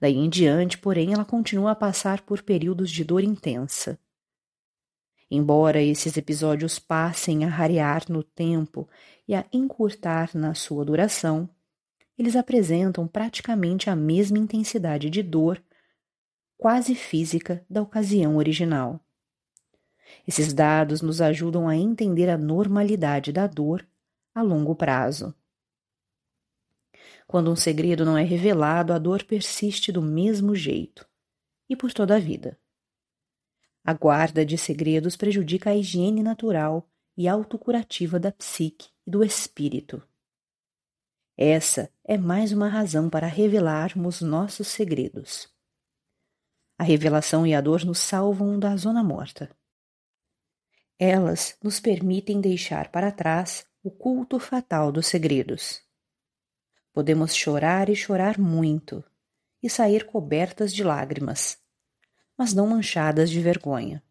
Daí 0.01 0.17
em 0.17 0.31
diante, 0.31 0.79
porém, 0.79 1.13
ela 1.13 1.27
continua 1.27 1.73
a 1.73 1.77
passar 1.77 2.23
por 2.23 2.41
períodos 2.41 2.91
de 2.91 3.05
dor 3.05 3.23
intensa. 3.23 3.99
Embora 5.35 5.81
esses 5.81 6.19
episódios 6.19 6.79
passem 6.79 7.43
a 7.43 7.49
rarear 7.49 8.05
no 8.07 8.23
tempo 8.23 8.87
e 9.27 9.35
a 9.35 9.47
encurtar 9.51 10.29
na 10.35 10.53
sua 10.53 10.85
duração, 10.85 11.49
eles 12.19 12.37
apresentam 12.37 13.09
praticamente 13.09 13.89
a 13.89 13.97
mesma 13.97 14.37
intensidade 14.39 15.09
de 15.09 15.23
dor, 15.23 15.59
quase 16.59 16.95
física, 16.95 17.65
da 17.69 17.81
ocasião 17.81 18.37
original. 18.37 19.01
Esses 20.29 20.53
dados 20.53 21.01
nos 21.01 21.23
ajudam 21.23 21.67
a 21.67 21.75
entender 21.75 22.29
a 22.29 22.37
normalidade 22.37 23.33
da 23.33 23.47
dor 23.47 23.89
a 24.35 24.43
longo 24.43 24.75
prazo. 24.75 25.35
Quando 27.27 27.51
um 27.51 27.57
segredo 27.57 28.05
não 28.05 28.19
é 28.19 28.23
revelado, 28.23 28.93
a 28.93 28.99
dor 28.99 29.25
persiste 29.25 29.91
do 29.91 30.03
mesmo 30.03 30.55
jeito 30.55 31.09
e 31.71 31.75
por 31.75 31.91
toda 31.91 32.17
a 32.17 32.19
vida. 32.19 32.61
A 33.85 33.93
guarda 33.93 34.45
de 34.45 34.57
segredos 34.57 35.17
prejudica 35.17 35.71
a 35.71 35.77
higiene 35.77 36.23
natural 36.23 36.89
e 37.17 37.27
autocurativa 37.27 38.19
da 38.19 38.31
psique 38.31 38.89
e 39.07 39.11
do 39.11 39.25
espírito. 39.25 40.03
Essa 41.37 41.91
é 42.05 42.17
mais 42.17 42.53
uma 42.53 42.69
razão 42.69 43.11
para 43.11 43.27
revelarmos 43.27 44.21
nossos 44.21 44.69
segredos. 44.69 45.49
A 46.79 46.85
revelação 46.85 47.47
e 47.47 47.55
a 47.55 47.61
dor 47.61 47.85
nos 47.85 47.99
salvam 47.99 48.59
da 48.59 48.77
zona 48.77 49.03
morta. 49.03 49.51
Elas 50.99 51.57
nos 51.63 51.81
permitem 51.81 52.41
deixar 52.41 52.91
para 52.91 53.11
trás 53.11 53.67
o 53.83 53.91
culto 53.91 54.39
fatal 54.39 54.93
dos 54.93 55.07
segredos. 55.07 55.83
Podemos 56.93 57.35
chorar 57.35 57.89
e 57.89 57.97
chorar 57.97 58.39
muito, 58.39 59.03
e 59.63 59.69
sair 59.69 60.07
cobertas 60.07 60.73
de 60.73 60.85
lágrimas, 60.85 61.62
mas 62.43 62.53
não 62.53 62.67
manchadas 62.67 63.31
de 63.31 63.41
vergonha. 63.41 64.03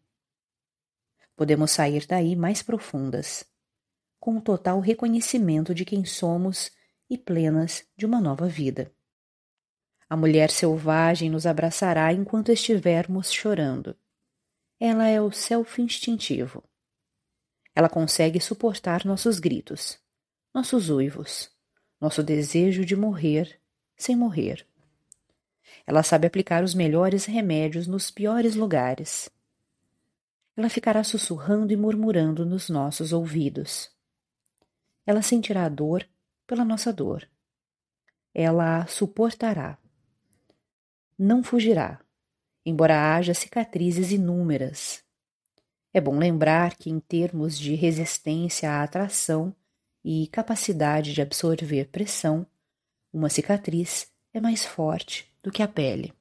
podemos 1.36 1.70
sair 1.70 2.06
daí 2.06 2.34
mais 2.34 2.62
profundas, 2.62 3.44
com 4.18 4.38
o 4.38 4.40
total 4.40 4.80
reconhecimento 4.80 5.74
de 5.74 5.84
quem 5.84 6.02
somos 6.06 6.72
e 7.10 7.18
plenas 7.18 7.84
de 7.94 8.06
uma 8.06 8.22
nova 8.22 8.48
vida. 8.48 8.90
A 10.08 10.16
mulher 10.16 10.50
selvagem 10.50 11.28
nos 11.28 11.44
abraçará 11.44 12.10
enquanto 12.10 12.50
estivermos 12.50 13.30
chorando. 13.30 13.94
Ela 14.80 15.08
é 15.08 15.20
o 15.20 15.30
self 15.30 15.82
instintivo. 15.82 16.64
Ela 17.74 17.90
consegue 17.90 18.40
suportar 18.40 19.04
nossos 19.04 19.38
gritos, 19.38 19.98
nossos 20.54 20.88
uivos, 20.88 21.50
nosso 22.00 22.22
desejo 22.22 22.82
de 22.82 22.96
morrer 22.96 23.60
sem 23.94 24.16
morrer. 24.16 24.66
Ela 25.86 26.02
sabe 26.02 26.26
aplicar 26.26 26.62
os 26.62 26.74
melhores 26.74 27.24
remédios 27.24 27.86
nos 27.86 28.10
piores 28.10 28.54
lugares. 28.54 29.28
Ela 30.56 30.68
ficará 30.68 31.02
sussurrando 31.02 31.72
e 31.72 31.76
murmurando 31.76 32.44
nos 32.46 32.68
nossos 32.68 33.12
ouvidos. 33.12 33.90
Ela 35.04 35.22
sentirá 35.22 35.64
a 35.64 35.68
dor 35.68 36.06
pela 36.46 36.64
nossa 36.64 36.92
dor. 36.92 37.28
Ela 38.34 38.82
a 38.82 38.86
suportará. 38.86 39.76
Não 41.18 41.42
fugirá, 41.42 42.00
embora 42.64 43.14
haja 43.14 43.34
cicatrizes 43.34 44.12
inúmeras. 44.12 45.02
É 45.92 46.00
bom 46.00 46.16
lembrar 46.18 46.76
que, 46.76 46.90
em 46.90 47.00
termos 47.00 47.58
de 47.58 47.74
resistência 47.74 48.70
à 48.70 48.82
atração 48.82 49.54
e 50.04 50.26
capacidade 50.28 51.12
de 51.12 51.20
absorver 51.20 51.88
pressão, 51.88 52.46
uma 53.12 53.28
cicatriz 53.28 54.10
é 54.32 54.40
mais 54.40 54.64
forte 54.64 55.31
do 55.42 55.50
que 55.50 55.62
a 55.62 55.68
pele. 55.68 56.12